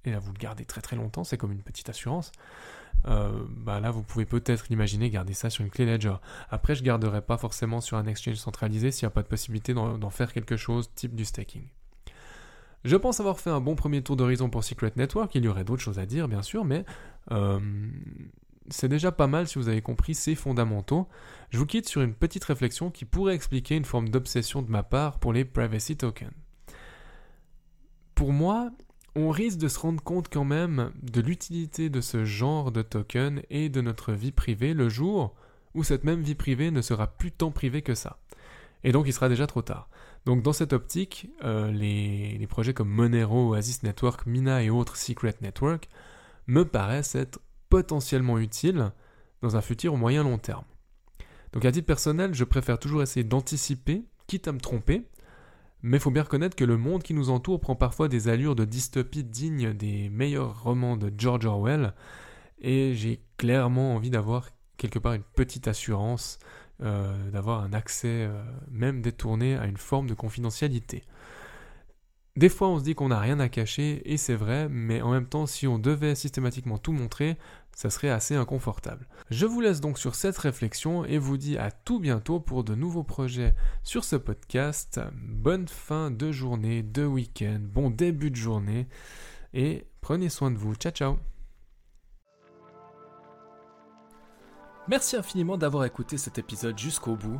et 0.06 0.12
là 0.12 0.20
vous 0.20 0.32
le 0.32 0.38
gardez 0.38 0.66
très 0.66 0.82
très 0.82 0.96
longtemps, 0.96 1.24
c'est 1.24 1.38
comme 1.38 1.52
une 1.52 1.62
petite 1.62 1.90
assurance, 1.90 2.32
euh, 3.08 3.32
bah 3.50 3.80
là 3.80 3.92
vous 3.92 4.04
pouvez 4.04 4.26
peut-être 4.26 4.68
l'imaginer 4.70 5.10
garder 5.10 5.34
ça 5.34 5.50
sur 5.50 5.64
une 5.64 5.70
clé 5.70 5.86
Ledger. 5.86 6.16
Après 6.50 6.76
je 6.76 6.84
garderai 6.84 7.22
pas 7.22 7.38
forcément 7.38 7.82
sur 7.82 7.98
un 7.98 8.06
exchange 8.06 8.36
centralisé 8.36 8.92
s'il 8.92 9.06
n'y 9.06 9.12
a 9.12 9.12
pas 9.12 9.24
de 9.24 9.28
possibilité 9.28 9.74
d'en 9.74 10.10
faire 10.10 10.34
quelque 10.34 10.58
chose 10.58 10.92
type 10.96 11.16
du 11.16 11.26
staking. 11.26 11.64
Je 12.84 12.96
pense 12.96 13.20
avoir 13.20 13.40
fait 13.40 13.52
un 13.52 13.62
bon 13.62 13.76
premier 13.76 14.02
tour 14.02 14.16
d'horizon 14.16 14.50
pour 14.50 14.64
Secret 14.64 14.94
Network, 14.96 15.34
il 15.36 15.46
y 15.46 15.48
aurait 15.48 15.64
d'autres 15.64 15.84
choses 15.84 16.00
à 16.00 16.06
dire 16.06 16.28
bien 16.28 16.42
sûr, 16.42 16.66
mais 16.66 16.84
euh, 17.32 17.60
c'est 18.70 18.88
déjà 18.88 19.12
pas 19.12 19.28
mal 19.28 19.48
si 19.48 19.60
vous 19.60 19.68
avez 19.68 19.82
compris 19.82 20.16
ces 20.16 20.36
fondamentaux. 20.36 21.08
Je 21.50 21.58
vous 21.58 21.66
quitte 21.66 21.88
sur 21.88 22.02
une 22.02 22.14
petite 22.14 22.44
réflexion 22.44 22.90
qui 22.90 23.06
pourrait 23.06 23.36
expliquer 23.36 23.76
une 23.76 23.86
forme 23.86 24.10
d'obsession 24.10 24.62
de 24.62 24.70
ma 24.70 24.84
part 24.84 25.20
pour 25.20 25.34
les 25.34 25.46
privacy 25.46 25.98
tokens. 25.98 26.32
Pour 28.16 28.34
moi, 28.34 28.72
on 29.16 29.30
risque 29.30 29.58
de 29.58 29.68
se 29.68 29.80
rendre 29.80 30.02
compte 30.02 30.30
quand 30.30 30.46
même 30.46 30.92
de 31.02 31.22
l'utilité 31.22 31.90
de 31.90 32.02
ce 32.02 32.24
genre 32.24 32.72
de 32.72 32.82
token 32.82 33.42
et 33.50 33.70
de 33.70 33.82
notre 33.82 34.14
vie 34.14 34.32
privée 34.32 34.74
le 34.74 34.90
jour 34.90 35.36
où 35.74 35.84
cette 35.84 36.04
même 36.04 36.22
vie 36.22 36.36
privée 36.36 36.72
ne 36.72 36.82
sera 36.82 37.08
plus 37.08 37.32
tant 37.32 37.52
privée 37.52 37.82
que 37.82 37.96
ça. 37.96 38.20
Et 38.84 38.92
donc 38.92 39.08
il 39.08 39.14
sera 39.14 39.30
déjà 39.30 39.48
trop 39.48 39.62
tard. 39.62 39.90
Donc 40.26 40.44
dans 40.44 40.54
cette 40.54 40.74
optique, 40.74 41.30
euh, 41.44 41.72
les, 41.72 42.46
projets 42.48 42.74
comme 42.74 42.90
Monero, 42.90 43.54
Oasis 43.54 43.84
Network, 43.84 44.26
Mina 44.26 44.64
et 44.64 44.70
autres 44.70 44.98
Secret 44.98 45.36
Network 45.42 45.90
me 46.48 46.64
paraissent 46.64 47.16
être 47.16 47.40
potentiellement 47.70 48.38
utiles 48.38 48.92
dans 49.42 49.56
un 49.56 49.62
futur 49.62 49.98
moyen 49.98 50.24
long 50.24 50.38
terme. 50.38 50.66
Donc 51.54 51.66
à 51.66 51.72
titre 51.72 51.88
personnel, 51.88 52.34
je 52.34 52.44
préfère 52.44 52.80
toujours 52.80 53.02
essayer 53.02 53.24
d'anticiper, 53.24 54.04
quitte 54.28 54.48
à 54.48 54.52
me 54.52 54.60
tromper, 54.60 55.08
mais 55.84 56.00
faut 56.00 56.12
bien 56.12 56.24
reconnaître 56.24 56.56
que 56.56 56.64
le 56.64 56.78
monde 56.78 57.04
qui 57.04 57.14
nous 57.14 57.30
entoure 57.30 57.60
prend 57.60 57.76
parfois 57.76 58.08
des 58.08 58.28
allures 58.28 58.56
de 58.56 58.66
dystopie 58.66 59.24
dignes 59.24 59.74
des 59.74 60.10
meilleurs 60.10 60.64
romans 60.64 60.98
de 60.98 61.12
George 61.18 61.46
Orwell, 61.46 61.94
et 62.60 62.94
j'ai 62.96 63.22
clairement 63.38 63.96
envie 63.96 64.10
d'avoir 64.10 64.50
quelque 64.78 65.00
part 65.00 65.14
une 65.14 65.24
petite 65.24 65.68
assurance, 65.68 66.40
euh, 66.82 67.30
d'avoir 67.32 67.62
un 67.64 67.74
accès 67.74 68.26
euh, 68.26 68.44
même 68.72 69.02
détourné 69.02 69.56
à 69.56 69.66
une 69.66 69.78
forme 69.78 70.08
de 70.08 70.14
confidentialité. 70.14 71.04
Des 72.38 72.48
fois, 72.48 72.70
on 72.70 72.80
se 72.80 72.84
dit 72.84 72.96
qu'on 72.96 73.10
n'a 73.10 73.20
rien 73.20 73.40
à 73.42 73.50
cacher, 73.50 74.02
et 74.06 74.16
c'est 74.16 74.36
vrai, 74.36 74.70
mais 74.70 75.02
en 75.02 75.12
même 75.12 75.28
temps, 75.28 75.46
si 75.46 75.68
on 75.68 75.78
devait 75.78 76.16
systématiquement 76.16 76.78
tout 76.78 76.94
montrer, 76.94 77.38
ça 77.76 77.90
serait 77.90 78.10
assez 78.10 78.36
inconfortable. 78.36 79.08
Je 79.30 79.46
vous 79.46 79.60
laisse 79.60 79.82
donc 79.82 79.98
sur 79.98 80.16
cette 80.16 80.38
réflexion 80.38 81.04
et 81.04 81.18
vous 81.18 81.38
dis 81.38 81.58
à 81.58 81.72
tout 81.72 82.00
bientôt 82.00 82.40
pour 82.40 82.64
de 82.64 82.76
nouveaux 82.76 83.04
projets 83.04 83.54
sur 83.84 84.04
ce 84.04 84.16
podcast. 84.16 85.00
Bonne 85.14 85.68
fin 85.68 86.12
de 86.12 86.32
journée, 86.32 86.84
de 86.84 87.06
week-end, 87.06 87.60
bon 87.62 87.90
début 87.90 88.32
de 88.32 88.36
journée 88.36 88.88
et 89.54 89.86
prenez 90.02 90.30
soin 90.30 90.52
de 90.52 90.58
vous. 90.58 90.76
Ciao 90.76 90.92
ciao 90.92 91.18
Merci 94.88 95.16
infiniment 95.16 95.58
d'avoir 95.58 95.86
écouté 95.86 96.18
cet 96.18 96.38
épisode 96.38 96.78
jusqu'au 96.78 97.16
bout. 97.16 97.40